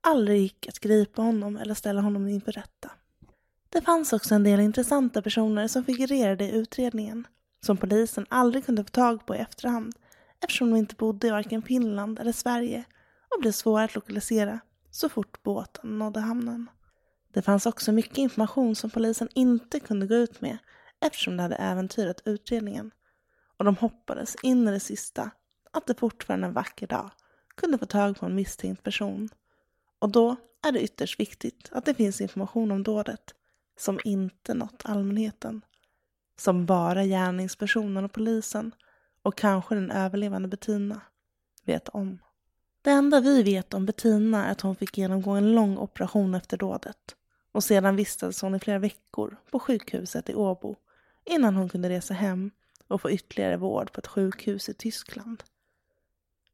aldrig 0.00 0.40
gick 0.40 0.68
att 0.68 0.78
gripa 0.78 1.22
honom 1.22 1.56
eller 1.56 1.74
ställa 1.74 2.00
honom 2.00 2.28
inför 2.28 2.52
rätta. 2.52 2.90
Det 3.72 3.80
fanns 3.80 4.12
också 4.12 4.34
en 4.34 4.44
del 4.44 4.60
intressanta 4.60 5.22
personer 5.22 5.68
som 5.68 5.84
figurerade 5.84 6.44
i 6.44 6.56
utredningen, 6.56 7.26
som 7.66 7.76
polisen 7.76 8.26
aldrig 8.28 8.66
kunde 8.66 8.84
få 8.84 8.90
tag 8.90 9.26
på 9.26 9.34
i 9.34 9.38
efterhand 9.38 9.94
eftersom 10.42 10.70
de 10.70 10.76
inte 10.76 10.94
bodde 10.94 11.26
i 11.26 11.30
varken 11.30 11.62
Finland 11.62 12.18
eller 12.18 12.32
Sverige 12.32 12.84
och 13.34 13.40
blev 13.40 13.52
svåra 13.52 13.84
att 13.84 13.94
lokalisera 13.94 14.60
så 14.90 15.08
fort 15.08 15.42
båten 15.42 15.98
nådde 15.98 16.20
hamnen. 16.20 16.70
Det 17.32 17.42
fanns 17.42 17.66
också 17.66 17.92
mycket 17.92 18.18
information 18.18 18.76
som 18.76 18.90
polisen 18.90 19.28
inte 19.34 19.80
kunde 19.80 20.06
gå 20.06 20.14
ut 20.14 20.40
med 20.40 20.58
eftersom 21.00 21.36
det 21.36 21.42
hade 21.42 21.56
äventyrat 21.56 22.22
utredningen. 22.24 22.90
Och 23.56 23.64
de 23.64 23.76
hoppades 23.76 24.36
in 24.42 24.68
i 24.68 24.70
det 24.70 24.80
sista 24.80 25.30
att 25.72 25.86
det 25.86 25.98
fortfarande 25.98 26.46
en 26.46 26.52
vacker 26.52 26.86
dag 26.86 27.10
kunde 27.54 27.78
få 27.78 27.86
tag 27.86 28.18
på 28.18 28.26
en 28.26 28.34
misstänkt 28.34 28.82
person. 28.82 29.28
Och 29.98 30.08
då 30.10 30.36
är 30.62 30.72
det 30.72 30.82
ytterst 30.82 31.20
viktigt 31.20 31.68
att 31.72 31.84
det 31.84 31.94
finns 31.94 32.20
information 32.20 32.70
om 32.70 32.82
dådet 32.82 33.34
som 33.80 34.00
inte 34.04 34.54
nått 34.54 34.82
allmänheten. 34.84 35.62
Som 36.38 36.66
bara 36.66 37.04
gärningspersonen 37.04 38.04
och 38.04 38.12
polisen 38.12 38.74
och 39.22 39.36
kanske 39.36 39.74
den 39.74 39.90
överlevande 39.90 40.48
Bettina 40.48 41.00
vet 41.64 41.88
om. 41.88 42.18
Det 42.82 42.90
enda 42.90 43.20
vi 43.20 43.42
vet 43.42 43.74
om 43.74 43.86
Bettina 43.86 44.46
är 44.46 44.52
att 44.52 44.60
hon 44.60 44.76
fick 44.76 44.98
genomgå 44.98 45.30
en 45.30 45.52
lång 45.52 45.78
operation 45.78 46.34
efter 46.34 46.56
dådet 46.56 47.16
och 47.52 47.64
sedan 47.64 47.96
vistades 47.96 48.42
hon 48.42 48.54
i 48.54 48.58
flera 48.58 48.78
veckor 48.78 49.36
på 49.50 49.58
sjukhuset 49.58 50.28
i 50.28 50.34
Åbo 50.34 50.76
innan 51.24 51.56
hon 51.56 51.68
kunde 51.68 51.88
resa 51.88 52.14
hem 52.14 52.50
och 52.88 53.00
få 53.00 53.10
ytterligare 53.10 53.56
vård 53.56 53.92
på 53.92 53.98
ett 53.98 54.06
sjukhus 54.06 54.68
i 54.68 54.74
Tyskland. 54.74 55.42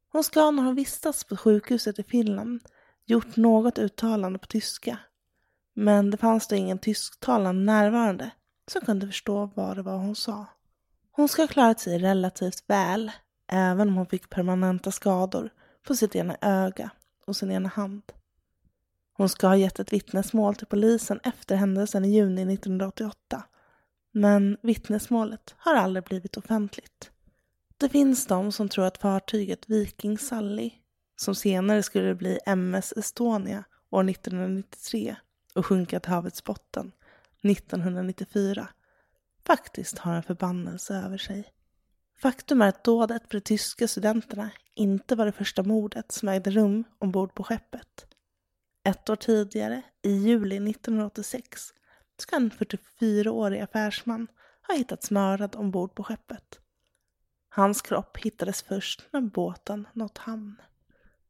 Hon 0.08 0.24
ska 0.24 0.50
när 0.50 0.62
hon 0.62 0.74
vistats 0.74 1.24
på 1.24 1.36
sjukhuset 1.36 1.98
i 1.98 2.02
Finland 2.02 2.60
gjort 3.04 3.36
något 3.36 3.78
uttalande 3.78 4.38
på 4.38 4.46
tyska. 4.46 4.98
Men 5.78 6.10
det 6.10 6.16
fanns 6.16 6.46
då 6.46 6.56
ingen 6.56 6.78
tysktalande 6.78 7.62
närvarande 7.62 8.30
som 8.70 8.80
kunde 8.80 9.06
förstå 9.06 9.50
vad 9.54 9.76
det 9.76 9.82
var 9.82 9.96
hon 9.96 10.16
sa. 10.16 10.46
Hon 11.12 11.28
ska 11.28 11.42
ha 11.42 11.46
klarat 11.46 11.80
sig 11.80 11.98
relativt 11.98 12.64
väl, 12.66 13.12
även 13.48 13.88
om 13.88 13.96
hon 13.96 14.06
fick 14.06 14.30
permanenta 14.30 14.90
skador 14.90 15.50
på 15.86 15.94
sitt 15.94 16.16
ena 16.16 16.36
öga 16.40 16.90
och 17.26 17.36
sin 17.36 17.50
ena 17.50 17.68
hand. 17.68 18.02
Hon 19.12 19.28
ska 19.28 19.46
ha 19.46 19.56
gett 19.56 19.78
ett 19.78 19.92
vittnesmål 19.92 20.54
till 20.54 20.66
polisen 20.66 21.20
efter 21.22 21.56
händelsen 21.56 22.04
i 22.04 22.08
juni 22.08 22.54
1988. 22.54 23.42
Men 24.12 24.56
vittnesmålet 24.62 25.54
har 25.58 25.74
aldrig 25.74 26.04
blivit 26.04 26.36
offentligt. 26.36 27.10
Det 27.76 27.88
finns 27.88 28.26
de 28.26 28.52
som 28.52 28.68
tror 28.68 28.84
att 28.84 28.98
fartyget 28.98 29.70
Viking 29.70 30.18
Sally, 30.18 30.70
som 31.16 31.34
senare 31.34 31.82
skulle 31.82 32.14
bli 32.14 32.38
MS 32.46 32.92
Estonia 32.96 33.64
år 33.90 34.10
1993 34.10 35.16
och 35.56 35.66
sjunka 35.66 36.00
till 36.00 36.10
havets 36.12 36.44
botten 36.44 36.92
1994, 37.42 38.68
faktiskt 39.46 39.98
har 39.98 40.14
en 40.14 40.22
förbannelse 40.22 40.94
över 40.94 41.18
sig. 41.18 41.52
Faktum 42.18 42.62
är 42.62 42.68
att 42.68 42.84
dådet 42.84 43.28
på 43.28 43.36
de 43.36 43.40
tyska 43.40 43.88
studenterna 43.88 44.50
inte 44.74 45.14
var 45.14 45.26
det 45.26 45.32
första 45.32 45.62
mordet 45.62 46.12
som 46.12 46.28
ägde 46.28 46.50
rum 46.50 46.84
ombord 46.98 47.34
på 47.34 47.44
skeppet. 47.44 48.06
Ett 48.84 49.10
år 49.10 49.16
tidigare, 49.16 49.82
i 50.02 50.10
juli 50.10 50.70
1986, 50.70 51.60
ska 52.18 52.36
en 52.36 52.50
44-årig 52.50 53.60
affärsman 53.60 54.26
ha 54.68 54.74
hittats 54.74 55.10
mördad 55.10 55.56
ombord 55.56 55.94
på 55.94 56.04
skeppet. 56.04 56.60
Hans 57.48 57.82
kropp 57.82 58.16
hittades 58.18 58.62
först 58.62 59.08
när 59.10 59.20
båten 59.20 59.88
nått 59.92 60.18
hamn. 60.18 60.56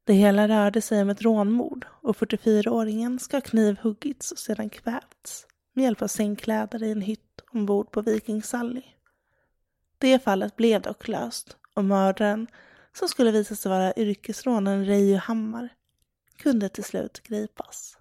Det 0.07 0.14
hela 0.14 0.49
rörde 0.49 0.81
sig 0.81 1.03
om 1.03 1.11
ett 1.11 1.23
rånmord 1.23 1.87
och 2.03 2.16
44-åringen 2.16 3.19
ska 3.19 3.37
ha 3.37 3.40
knivhuggits 3.40 4.33
och 4.33 4.38
sedan 4.38 4.71
kvävts 4.71 5.47
med 5.73 5.85
hjälp 5.85 6.03
av 6.03 6.07
sängkläder 6.07 6.83
i 6.83 6.92
en 6.92 7.01
hytt 7.01 7.40
ombord 7.53 7.90
på 7.90 8.01
Viking 8.03 8.42
Sally. 8.42 8.83
Det 9.99 10.19
fallet 10.19 10.57
blev 10.57 10.83
dock 10.83 11.09
löst 11.09 11.57
och 11.75 11.85
mördaren, 11.85 12.47
som 12.92 13.09
skulle 13.09 13.31
visa 13.31 13.55
sig 13.55 13.71
vara 13.71 13.92
yrkesrånaren 13.97 14.85
Reijo 14.85 15.19
Hammar, 15.19 15.69
kunde 16.37 16.69
till 16.69 16.85
slut 16.85 17.23
gripas. 17.23 17.99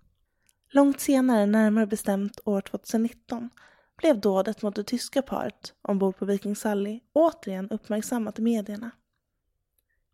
Långt 0.70 1.00
senare, 1.00 1.46
närmare 1.46 1.88
bestämt 1.88 2.40
år 2.46 2.62
2019, 2.62 3.50
blev 3.98 4.20
dådet 4.20 4.62
mot 4.62 4.76
det 4.76 4.84
tyska 4.84 5.22
paret 5.22 5.74
ombord 5.82 6.18
på 6.18 6.26
Viking 6.26 6.56
Sally 6.56 7.00
återigen 7.14 7.70
uppmärksammat 7.70 8.40
i 8.40 8.42
medierna. 8.42 8.92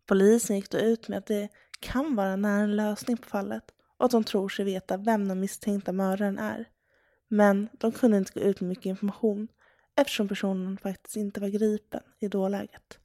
Polisen 0.06 0.56
gick 0.56 0.70
då 0.70 0.78
ut 0.78 1.08
med 1.08 1.18
att 1.18 1.26
det 1.26 1.48
kan 1.82 2.16
vara 2.16 2.36
nära 2.36 2.62
en 2.62 2.76
lösning 2.76 3.16
på 3.16 3.28
fallet 3.28 3.64
och 3.98 4.04
att 4.04 4.12
de 4.12 4.24
tror 4.24 4.48
sig 4.48 4.64
veta 4.64 4.96
vem 4.96 5.28
den 5.28 5.40
misstänkta 5.40 5.92
mördaren 5.92 6.38
är. 6.38 6.68
Men 7.28 7.68
de 7.72 7.92
kunde 7.92 8.18
inte 8.18 8.32
gå 8.32 8.40
ut 8.40 8.60
med 8.60 8.68
mycket 8.68 8.86
information 8.86 9.48
eftersom 9.96 10.28
personen 10.28 10.78
faktiskt 10.78 11.16
inte 11.16 11.40
var 11.40 11.48
gripen 11.48 12.02
i 12.18 12.28
dåläget. 12.28 12.98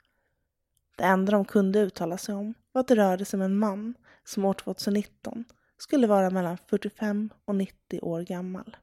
Det 0.98 1.04
enda 1.04 1.32
de 1.32 1.46
kunde 1.46 1.80
uttala 1.80 2.18
sig 2.18 2.36
om 2.36 2.54
var 2.72 2.80
att 2.80 2.88
det 2.88 2.96
rörde 2.96 3.26
sig 3.26 3.38
om 3.38 3.42
en 3.42 3.58
man 3.58 3.94
som 4.24 4.46
år 4.46 4.54
2019 4.54 5.46
skulle 5.78 6.08
vara 6.08 6.30
mellan 6.30 6.58
45 6.68 7.30
och 7.46 7.56
90 7.56 8.00
år 8.02 8.22
gammal. 8.22 8.78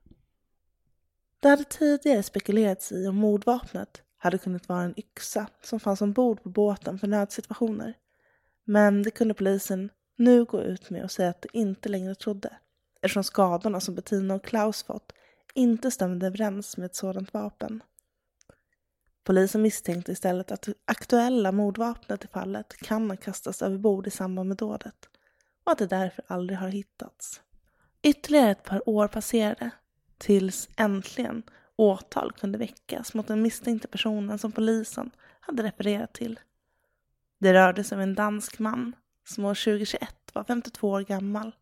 Det 1.41 1.49
hade 1.49 1.65
tidigare 1.65 2.23
spekulerats 2.23 2.93
i 2.93 3.07
om 3.07 3.17
mordvapnet 3.17 4.03
hade 4.17 4.39
kunnat 4.39 4.69
vara 4.69 4.83
en 4.83 4.99
yxa 4.99 5.47
som 5.63 5.81
fanns 5.81 6.03
ombord 6.03 6.43
på 6.43 6.49
båten 6.49 6.99
för 6.99 7.07
nödsituationer. 7.07 7.95
Men 8.65 9.03
det 9.03 9.11
kunde 9.11 9.35
polisen 9.35 9.91
nu 10.17 10.45
gå 10.45 10.63
ut 10.63 10.91
med 10.91 11.05
och 11.05 11.11
säga 11.11 11.31
att 11.31 11.43
de 11.43 11.49
inte 11.53 11.89
längre 11.89 12.15
trodde 12.15 12.57
eftersom 13.03 13.25
skadorna 13.25 13.81
som 13.81 13.95
Bettina 13.95 14.35
och 14.35 14.45
Klaus 14.45 14.83
fått 14.83 15.13
inte 15.55 15.91
stämde 15.91 16.27
överens 16.27 16.77
med 16.77 16.87
ett 16.87 16.95
sådant 16.95 17.35
vapen. 17.35 17.83
Polisen 19.25 19.63
misstänkte 19.63 20.13
istället 20.13 20.53
att 20.53 20.63
det 20.63 20.75
aktuella 20.85 21.53
mordvapnet 21.53 22.25
i 22.25 22.29
fallet 22.29 22.77
kan 22.77 23.11
ha 23.11 23.17
kastats 23.17 23.63
över 23.63 23.79
bord 23.79 24.07
i 24.07 24.11
samband 24.11 24.49
med 24.49 24.57
dådet 24.57 25.09
och 25.65 25.73
att 25.73 25.79
det 25.79 25.87
därför 25.87 26.25
aldrig 26.27 26.59
har 26.59 26.69
hittats. 26.69 27.41
Ytterligare 28.03 28.51
ett 28.51 28.63
par 28.63 28.89
år 28.89 29.09
passerade 29.09 29.71
tills 30.19 30.69
äntligen 30.77 31.43
åtal 31.77 32.33
kunde 32.33 32.59
väckas 32.59 33.15
mot 33.15 33.27
den 33.27 33.43
misstänkte 33.43 33.89
personen 33.89 34.39
som 34.39 34.53
polisen 34.53 35.11
hade 35.41 35.63
refererat 35.63 36.13
till. 36.13 36.41
Det 37.39 37.55
rörde 37.55 37.85
sig 37.85 37.97
om 37.97 38.03
en 38.03 38.15
dansk 38.15 38.59
man 38.59 38.97
som 39.25 39.45
år 39.45 39.55
2021 39.55 40.15
var 40.33 40.45
52 40.45 40.91
år 40.91 41.01
gammal 41.01 41.53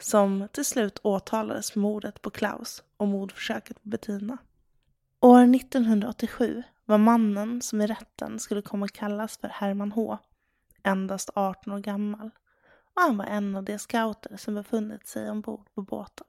som 0.00 0.48
till 0.52 0.64
slut 0.64 0.98
åtalades 1.02 1.70
för 1.70 1.80
mordet 1.80 2.22
på 2.22 2.30
Klaus 2.30 2.82
och 2.96 3.08
mordförsöket 3.08 3.82
på 3.82 3.88
Bettina. 3.88 4.38
År 5.20 5.54
1987 5.54 6.62
var 6.84 6.98
mannen 6.98 7.62
som 7.62 7.80
i 7.80 7.86
rätten 7.86 8.38
skulle 8.38 8.62
komma 8.62 8.84
att 8.84 8.92
kallas 8.92 9.38
för 9.38 9.48
Herman 9.48 9.92
H 9.92 10.18
endast 10.82 11.30
18 11.34 11.72
år 11.72 11.78
gammal 11.78 12.30
och 12.94 13.02
han 13.02 13.16
var 13.16 13.24
en 13.24 13.56
av 13.56 13.64
de 13.64 13.78
scouter 13.78 14.36
som 14.36 14.54
befunnit 14.54 15.06
sig 15.06 15.30
ombord 15.30 15.74
på 15.74 15.82
båten. 15.82 16.26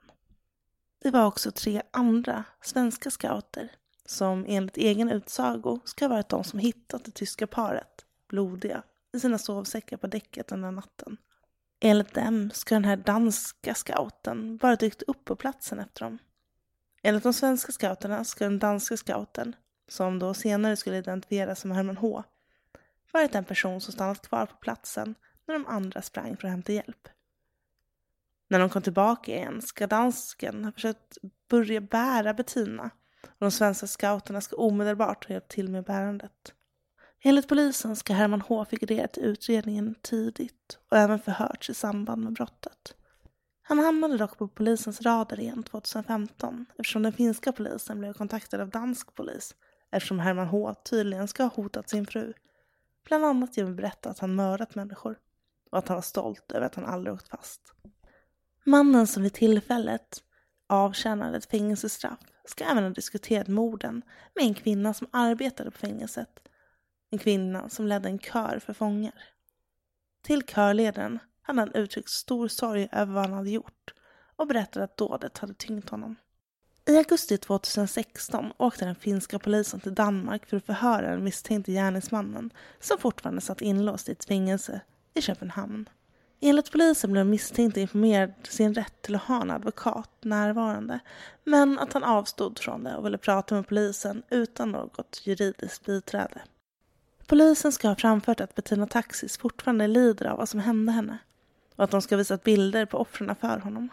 Det 1.01 1.11
var 1.11 1.25
också 1.25 1.51
tre 1.51 1.81
andra 1.91 2.43
svenska 2.61 3.11
scouter 3.11 3.71
som 4.05 4.45
enligt 4.47 4.77
egen 4.77 5.09
utsago 5.09 5.79
ska 5.85 6.05
ha 6.05 6.09
varit 6.09 6.29
de 6.29 6.43
som 6.43 6.59
hittat 6.59 7.05
det 7.05 7.11
tyska 7.11 7.47
paret, 7.47 8.04
blodiga, 8.27 8.83
i 9.13 9.19
sina 9.19 9.37
sovsäckar 9.37 9.97
på 9.97 10.07
däcket 10.07 10.47
den 10.47 10.61
där 10.61 10.71
natten. 10.71 11.17
Enligt 11.79 12.13
dem 12.13 12.51
ska 12.53 12.75
den 12.75 12.85
här 12.85 12.97
danska 12.97 13.73
scouten 13.73 14.57
bara 14.57 14.75
dykt 14.75 15.01
upp 15.01 15.25
på 15.25 15.35
platsen 15.35 15.79
efter 15.79 16.05
dem. 16.05 16.17
Enligt 17.01 17.23
de 17.23 17.33
svenska 17.33 17.71
scouterna 17.71 18.23
ska 18.23 18.45
den 18.45 18.59
danska 18.59 18.97
scouten, 18.97 19.55
som 19.87 20.19
då 20.19 20.33
senare 20.33 20.75
skulle 20.75 20.97
identifieras 20.97 21.59
som 21.59 21.71
Herman 21.71 21.97
H, 21.97 22.23
varit 23.11 23.31
den 23.31 23.45
person 23.45 23.81
som 23.81 23.93
stannat 23.93 24.27
kvar 24.27 24.45
på 24.45 24.55
platsen 24.55 25.15
när 25.47 25.53
de 25.53 25.65
andra 25.65 26.01
sprang 26.01 26.37
för 26.37 26.47
att 26.47 26.51
hämta 26.51 26.71
hjälp. 26.71 27.07
När 28.47 28.59
de 28.59 28.69
kom 28.69 28.81
tillbaka 28.81 29.31
igen 29.31 29.61
ska 29.61 29.87
dansken 29.87 30.65
ha 30.65 30.71
försökt 30.71 31.17
börja 31.49 31.81
bära 31.81 32.33
Bettina 32.33 32.89
och 33.23 33.39
de 33.39 33.51
svenska 33.51 33.87
scouterna 33.87 34.41
ska 34.41 34.55
omedelbart 34.55 35.25
ha 35.25 35.33
hjälpt 35.33 35.51
till 35.51 35.69
med 35.69 35.83
bärandet. 35.83 36.53
Enligt 37.27 37.47
polisen 37.47 37.95
ska 37.95 38.13
Herman 38.13 38.41
H 38.41 38.65
figurerat 38.65 39.17
i 39.17 39.21
utredningen 39.21 39.95
tidigt 40.01 40.79
och 40.91 40.97
även 40.97 41.19
förhörts 41.19 41.69
i 41.69 41.73
samband 41.73 42.23
med 42.23 42.33
brottet. 42.33 42.95
Han 43.61 43.79
hamnade 43.79 44.17
dock 44.17 44.37
på 44.37 44.47
polisens 44.47 45.01
radar 45.01 45.39
igen 45.39 45.63
2015 45.63 46.65
eftersom 46.77 47.03
den 47.03 47.13
finska 47.13 47.51
polisen 47.51 47.99
blev 47.99 48.13
kontaktad 48.13 48.61
av 48.61 48.69
dansk 48.69 49.15
polis 49.15 49.55
eftersom 49.91 50.19
Herman 50.19 50.47
H 50.47 50.73
tydligen 50.73 51.27
ska 51.27 51.43
ha 51.43 51.49
hotat 51.49 51.89
sin 51.89 52.05
fru. 52.05 52.33
Bland 53.05 53.25
annat 53.25 53.57
genom 53.57 53.71
att 53.71 53.77
berätta 53.77 54.09
att 54.09 54.19
han 54.19 54.35
mördat 54.35 54.75
människor 54.75 55.17
och 55.71 55.77
att 55.77 55.87
han 55.87 55.95
var 55.95 56.01
stolt 56.01 56.51
över 56.51 56.65
att 56.65 56.75
han 56.75 56.85
aldrig 56.85 57.13
åkt 57.13 57.29
fast. 57.29 57.61
Mannen 58.65 59.07
som 59.07 59.23
vid 59.23 59.33
tillfället 59.33 60.23
avtjänade 60.67 61.37
ett 61.37 61.51
fängelsestraff 61.51 62.19
ska 62.45 62.63
även 62.63 62.83
ha 62.83 62.89
diskuterat 62.89 63.47
morden 63.47 64.01
med 64.35 64.45
en 64.45 64.53
kvinna 64.53 64.93
som 64.93 65.07
arbetade 65.11 65.71
på 65.71 65.77
fängelset. 65.77 66.41
En 67.15 67.19
kvinna 67.19 67.69
som 67.69 67.87
ledde 67.87 68.09
en 68.09 68.19
kör 68.19 68.59
för 68.59 68.73
fångar. 68.73 69.13
Till 70.23 70.43
körledaren 70.43 71.19
hade 71.41 71.59
han 71.59 71.71
uttryckt 71.73 72.09
stor 72.09 72.47
sorg 72.47 72.89
över 72.91 73.13
vad 73.13 73.23
han 73.23 73.33
hade 73.33 73.49
gjort 73.49 73.93
och 74.35 74.47
berättade 74.47 74.85
att 74.85 74.97
dådet 74.97 75.37
hade 75.37 75.53
tyngt 75.53 75.89
honom. 75.89 76.15
I 76.85 76.97
augusti 76.97 77.37
2016 77.37 78.53
åkte 78.57 78.85
den 78.85 78.95
finska 78.95 79.39
polisen 79.39 79.79
till 79.79 79.95
Danmark 79.95 80.45
för 80.45 80.57
att 80.57 80.65
förhöra 80.65 81.11
den 81.11 81.23
misstänkte 81.23 81.71
gärningsmannen 81.71 82.53
som 82.79 82.97
fortfarande 82.97 83.41
satt 83.41 83.61
inlåst 83.61 84.09
i 84.09 84.11
ett 84.11 84.25
fängelse 84.25 84.81
i 85.13 85.21
Köpenhamn. 85.21 85.89
Enligt 86.39 86.71
polisen 86.71 87.11
blev 87.11 87.25
den 87.25 87.29
misstänkte 87.29 87.81
informerad 87.81 88.33
sin 88.43 88.73
rätt 88.73 89.01
till 89.01 89.15
att 89.15 89.21
ha 89.21 89.41
en 89.41 89.51
advokat 89.51 90.11
närvarande 90.21 90.99
men 91.43 91.79
att 91.79 91.93
han 91.93 92.03
avstod 92.03 92.59
från 92.59 92.83
det 92.83 92.95
och 92.95 93.05
ville 93.05 93.17
prata 93.17 93.55
med 93.55 93.67
polisen 93.67 94.23
utan 94.29 94.71
något 94.71 95.21
juridiskt 95.23 95.85
biträde. 95.85 96.41
Polisen 97.27 97.71
ska 97.71 97.87
ha 97.87 97.95
framfört 97.95 98.41
att 98.41 98.55
Bettina 98.55 98.87
Taxis 98.87 99.37
fortfarande 99.37 99.87
lider 99.87 100.25
av 100.25 100.37
vad 100.37 100.49
som 100.49 100.59
hände 100.59 100.91
henne 100.91 101.17
och 101.75 101.83
att 101.83 101.91
de 101.91 102.01
ska 102.01 102.15
ha 102.15 102.17
visat 102.17 102.43
bilder 102.43 102.85
på 102.85 102.97
offren 102.97 103.35
för 103.35 103.59
honom. 103.59 103.89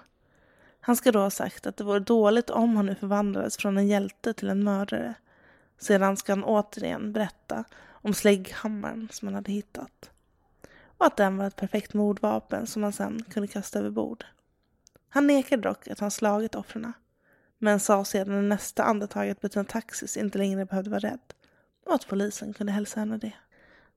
Han 0.81 0.97
ska 0.97 1.12
då 1.12 1.18
ha 1.18 1.31
sagt 1.31 1.66
att 1.66 1.77
det 1.77 1.85
vore 1.85 2.01
dåligt 2.01 2.51
om 2.51 2.77
han 2.77 2.87
nu 2.87 2.95
förvandlades 2.95 3.57
från 3.57 3.79
en 3.79 3.88
hjälte 3.88 4.33
till 4.33 4.49
en 4.49 4.64
mördare. 4.64 5.14
Sedan 5.79 6.16
ska 6.16 6.33
han 6.33 6.45
återigen 6.45 7.12
berätta 7.12 7.64
om 7.88 8.14
slägghammaren 8.14 9.09
som 9.12 9.29
han 9.29 9.35
hade 9.35 9.53
hittat. 9.53 10.11
Och 10.99 11.07
att 11.07 11.16
den 11.16 11.37
var 11.37 11.47
ett 11.47 11.57
perfekt 11.57 11.95
mordvapen 11.95 12.66
som 12.66 12.83
han 12.83 12.92
sen 12.92 13.23
kunde 13.23 13.49
kasta 13.49 13.79
över 13.79 13.90
bord. 13.90 14.25
Han 15.09 15.27
nekade 15.27 15.62
dock 15.62 15.88
att 15.88 16.01
han 16.01 16.11
slagit 16.11 16.55
offren. 16.55 16.92
Men 17.59 17.81
sa 17.81 18.05
sedan 18.05 18.45
i 18.45 18.49
nästa 18.49 18.85
andetag 18.85 19.31
att 19.31 19.40
Bettina 19.40 19.64
Taxis 19.64 20.16
inte 20.16 20.38
längre 20.38 20.66
behövde 20.66 20.90
vara 20.90 21.01
rädd 21.01 21.35
och 21.87 21.95
att 21.95 22.09
polisen 22.09 22.53
kunde 22.53 22.73
hälsa 22.73 23.01
henne 23.01 23.16
det. 23.18 23.33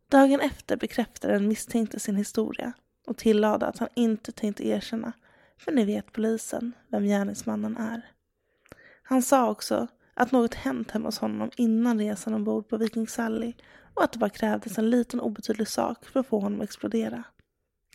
Dagen 0.09 0.39
efter 0.41 0.77
bekräftade 0.77 1.33
den 1.33 1.47
misstänkte 1.47 1.99
sin 1.99 2.15
historia 2.15 2.73
och 3.07 3.17
tillade 3.17 3.65
att 3.65 3.77
han 3.77 3.89
inte 3.93 4.31
tänkte 4.31 4.67
erkänna 4.67 5.13
för 5.57 5.71
nu 5.71 5.85
vet 5.85 6.11
polisen 6.11 6.71
vem 6.87 7.03
gärningsmannen 7.03 7.77
är. 7.77 8.11
Han 9.03 9.21
sa 9.21 9.49
också 9.49 9.87
att 10.13 10.31
något 10.31 10.53
hänt 10.53 10.91
hemma 10.91 11.07
hos 11.07 11.19
honom 11.19 11.51
innan 11.55 11.99
resan 11.99 12.33
ombord 12.33 12.69
på 12.69 12.77
Viking 12.77 13.07
Sally 13.07 13.53
och 13.93 14.03
att 14.03 14.11
det 14.11 14.19
bara 14.19 14.29
krävdes 14.29 14.77
en 14.77 14.89
liten 14.89 15.19
obetydlig 15.19 15.67
sak 15.67 16.05
för 16.05 16.19
att 16.19 16.27
få 16.27 16.39
honom 16.39 16.61
att 16.61 16.63
explodera. 16.63 17.23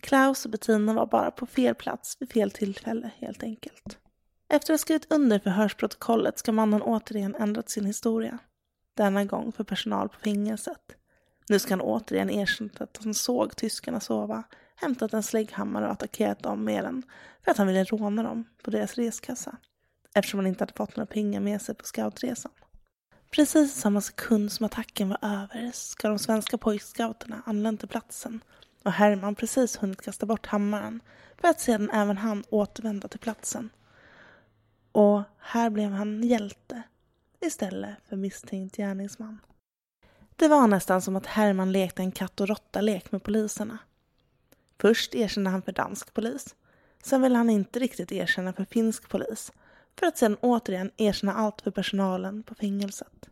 Klaus 0.01 0.45
och 0.45 0.51
Bettina 0.51 0.93
var 0.93 1.05
bara 1.05 1.31
på 1.31 1.45
fel 1.45 1.75
plats 1.75 2.17
vid 2.19 2.31
fel 2.31 2.51
tillfälle 2.51 3.11
helt 3.17 3.43
enkelt. 3.43 3.97
Efter 4.49 4.73
att 4.73 4.79
ha 4.79 4.81
skrivit 4.81 5.11
under 5.11 5.39
förhörsprotokollet 5.39 6.39
ska 6.39 6.51
mannen 6.51 6.81
återigen 6.81 7.35
ändrat 7.35 7.69
sin 7.69 7.85
historia. 7.85 8.39
Denna 8.93 9.25
gång 9.25 9.51
för 9.51 9.63
personal 9.63 10.09
på 10.09 10.19
fängelset. 10.19 10.95
Nu 11.49 11.59
ska 11.59 11.73
han 11.73 11.81
återigen 11.81 12.29
erkänna 12.29 12.71
att 12.79 12.99
han 13.03 13.13
såg 13.13 13.55
tyskarna 13.55 13.99
sova, 13.99 14.43
hämtat 14.75 15.13
en 15.13 15.23
slägghammare 15.23 15.85
och 15.85 15.91
attackerat 15.91 16.43
dem 16.43 16.63
med 16.63 16.83
den 16.83 17.03
för 17.43 17.51
att 17.51 17.57
han 17.57 17.67
ville 17.67 17.83
råna 17.83 18.23
dem 18.23 18.45
på 18.63 18.71
deras 18.71 18.95
reskassa. 18.95 19.57
Eftersom 20.13 20.39
han 20.39 20.47
inte 20.47 20.61
hade 20.61 20.73
fått 20.73 20.95
några 20.95 21.05
pengar 21.05 21.39
med 21.39 21.61
sig 21.61 21.75
på 21.75 21.85
scoutresan. 21.85 22.51
Precis 23.31 23.77
i 23.77 23.79
samma 23.79 24.01
sekund 24.01 24.51
som 24.51 24.65
attacken 24.65 25.09
var 25.09 25.17
över 25.21 25.71
ska 25.73 26.09
de 26.09 26.19
svenska 26.19 26.57
pojkscouterna 26.57 27.41
anlänt 27.45 27.79
till 27.79 27.89
platsen 27.89 28.43
och 28.83 28.91
Herman 28.91 29.35
precis 29.35 29.77
hunnit 29.77 30.01
kasta 30.01 30.25
bort 30.25 30.45
hammaren 30.45 31.01
för 31.41 31.47
att 31.47 31.59
sedan 31.59 31.89
även 31.89 32.17
han 32.17 32.43
återvända 32.49 33.07
till 33.07 33.19
platsen. 33.19 33.69
Och 34.91 35.23
här 35.39 35.69
blev 35.69 35.91
han 35.91 36.23
hjälte 36.23 36.83
istället 37.41 37.95
för 38.09 38.15
misstänkt 38.15 38.77
gärningsman. 38.77 39.39
Det 40.35 40.47
var 40.47 40.67
nästan 40.67 41.01
som 41.01 41.15
att 41.15 41.25
Herman 41.25 41.71
lekte 41.71 42.01
en 42.01 42.11
katt 42.11 42.41
och 42.41 42.47
råtta-lek 42.47 43.11
med 43.11 43.23
poliserna. 43.23 43.77
Först 44.79 45.15
erkände 45.15 45.49
han 45.49 45.61
för 45.61 45.71
dansk 45.71 46.13
polis. 46.13 46.55
Sen 47.03 47.21
ville 47.21 47.37
han 47.37 47.49
inte 47.49 47.79
riktigt 47.79 48.11
erkänna 48.11 48.53
för 48.53 48.65
finsk 48.65 49.09
polis. 49.09 49.51
För 49.99 50.07
att 50.07 50.17
sedan 50.17 50.37
återigen 50.41 50.91
erkänna 50.97 51.33
allt 51.33 51.61
för 51.61 51.71
personalen 51.71 52.43
på 52.43 52.55
fängelset. 52.55 53.29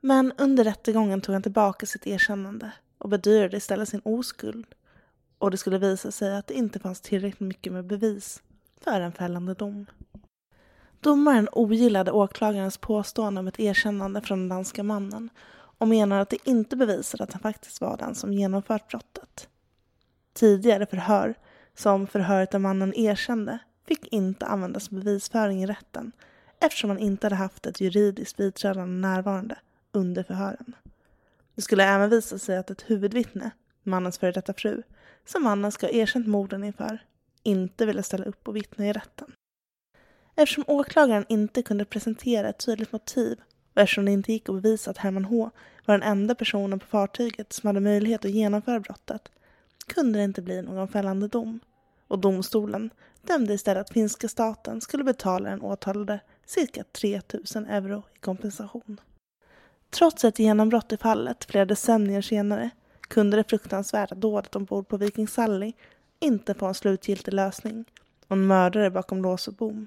Men 0.00 0.32
under 0.38 0.64
rättegången 0.64 1.20
tog 1.20 1.32
han 1.32 1.42
tillbaka 1.42 1.86
sitt 1.86 2.06
erkännande 2.06 2.72
och 2.98 3.08
bedyrade 3.08 3.56
istället 3.56 3.88
sin 3.88 4.02
oskuld. 4.04 4.66
Och 5.38 5.50
det 5.50 5.56
skulle 5.56 5.78
visa 5.78 6.10
sig 6.10 6.36
att 6.36 6.46
det 6.46 6.54
inte 6.54 6.78
fanns 6.78 7.00
tillräckligt 7.00 7.40
mycket 7.40 7.72
med 7.72 7.84
bevis 7.84 8.42
för 8.80 9.00
en 9.00 9.12
fällande 9.12 9.54
dom. 9.54 9.86
Domaren 11.00 11.48
ogillade 11.52 12.12
åklagarens 12.12 12.78
påstående 12.78 13.40
om 13.40 13.48
ett 13.48 13.60
erkännande 13.60 14.20
från 14.20 14.38
den 14.38 14.48
danska 14.48 14.82
mannen 14.82 15.30
och 15.52 15.88
menar 15.88 16.20
att 16.20 16.30
det 16.30 16.48
inte 16.48 16.76
bevisar 16.76 17.22
att 17.22 17.32
han 17.32 17.42
faktiskt 17.42 17.80
var 17.80 17.96
den 17.96 18.14
som 18.14 18.32
genomfört 18.32 18.90
brottet. 18.90 19.48
Tidigare 20.32 20.86
förhör, 20.86 21.34
som 21.74 22.06
förhöret 22.06 22.50
där 22.50 22.58
mannen 22.58 22.94
erkände, 22.94 23.58
fick 23.88 24.06
inte 24.06 24.46
användas 24.46 24.84
som 24.84 25.00
bevisföring 25.00 25.62
i 25.62 25.66
rätten 25.66 26.12
eftersom 26.60 26.90
han 26.90 26.98
inte 26.98 27.26
hade 27.26 27.36
haft 27.36 27.66
ett 27.66 27.80
juridiskt 27.80 28.36
biträdande 28.36 29.08
närvarande 29.08 29.58
under 29.92 30.22
förhören. 30.22 30.74
Det 31.54 31.62
skulle 31.62 31.84
även 31.84 32.10
visa 32.10 32.38
sig 32.38 32.56
att 32.56 32.70
ett 32.70 32.90
huvudvittne, 32.90 33.50
mannens 33.82 34.18
före 34.18 34.32
detta 34.32 34.54
fru, 34.54 34.82
som 35.24 35.42
mannen 35.42 35.72
ska 35.72 35.86
ha 35.86 35.92
erkänt 35.92 36.26
morden 36.26 36.64
inför, 36.64 37.04
inte 37.42 37.86
ville 37.86 38.02
ställa 38.02 38.24
upp 38.24 38.48
och 38.48 38.56
vittna 38.56 38.86
i 38.86 38.92
rätten. 38.92 39.32
Eftersom 40.40 40.64
åklagaren 40.66 41.24
inte 41.28 41.62
kunde 41.62 41.84
presentera 41.84 42.48
ett 42.48 42.66
tydligt 42.66 42.92
motiv 42.92 43.40
och 43.74 43.82
eftersom 43.82 44.04
det 44.04 44.12
inte 44.12 44.32
gick 44.32 44.48
att 44.48 44.54
bevisa 44.54 44.90
att 44.90 44.98
Herman 44.98 45.24
H 45.24 45.50
var 45.86 45.98
den 45.98 46.08
enda 46.08 46.34
personen 46.34 46.78
på 46.78 46.86
fartyget 46.86 47.52
som 47.52 47.66
hade 47.66 47.80
möjlighet 47.80 48.24
att 48.24 48.30
genomföra 48.30 48.80
brottet 48.80 49.28
kunde 49.86 50.18
det 50.18 50.24
inte 50.24 50.42
bli 50.42 50.62
någon 50.62 50.88
fällande 50.88 51.28
dom 51.28 51.60
och 52.08 52.18
domstolen 52.18 52.90
dömde 53.22 53.54
istället 53.54 53.80
att 53.80 53.92
finska 53.92 54.28
staten 54.28 54.80
skulle 54.80 55.04
betala 55.04 55.50
den 55.50 55.62
åtalade 55.62 56.20
cirka 56.46 56.84
3 56.92 57.20
000 57.54 57.66
euro 57.68 58.02
i 58.14 58.18
kompensation. 58.18 59.00
Trots 59.90 60.24
ett 60.24 60.38
genombrott 60.38 60.92
i 60.92 60.96
fallet 60.96 61.44
flera 61.44 61.64
decennier 61.64 62.22
senare 62.22 62.70
kunde 63.00 63.36
det 63.36 63.50
fruktansvärda 63.50 64.14
dådet 64.14 64.56
ombord 64.56 64.88
på 64.88 64.96
Viking 64.96 65.28
Sally 65.28 65.72
inte 66.20 66.54
få 66.54 66.66
en 66.66 66.74
slutgiltig 66.74 67.34
lösning 67.34 67.84
och 68.28 68.36
en 68.36 68.46
mördare 68.46 68.90
bakom 68.90 69.22
lås 69.22 69.48
och 69.48 69.54
bom. 69.54 69.86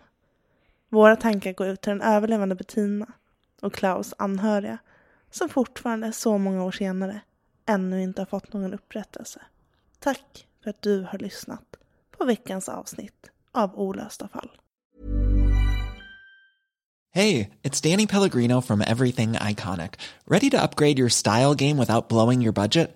Våra 0.93 1.15
tankar 1.15 1.53
går 1.53 1.67
ut 1.67 1.81
till 1.81 1.89
den 1.89 2.01
överlevande 2.01 2.55
Bettina 2.55 3.07
och 3.61 3.73
Klaus 3.73 4.13
anhöriga 4.17 4.77
som 5.31 5.49
fortfarande 5.49 6.11
så 6.11 6.37
många 6.37 6.63
år 6.63 6.71
senare 6.71 7.21
ännu 7.65 8.03
inte 8.03 8.21
har 8.21 8.25
fått 8.25 8.53
någon 8.53 8.73
upprättelse. 8.73 9.41
Tack 9.99 10.47
för 10.63 10.69
att 10.69 10.81
du 10.81 11.07
har 11.11 11.19
lyssnat 11.19 11.75
på 12.17 12.25
veckans 12.25 12.69
avsnitt 12.69 13.29
av 13.51 13.79
Olösta 13.79 14.27
fall. 14.27 14.51
Hej, 17.13 17.53
det 17.61 17.85
är 17.85 17.91
Danny 17.91 18.07
Pellegrino 18.07 18.61
from 18.61 18.81
Everything 18.81 19.35
Iconic. 19.51 19.91
Ready 20.25 20.49
to 20.49 20.57
upgrade 20.57 20.99
your 20.99 21.09
style 21.09 21.55
game 21.55 21.79
without 21.79 22.07
blowing 22.07 22.43
your 22.43 22.53
budget? 22.53 22.95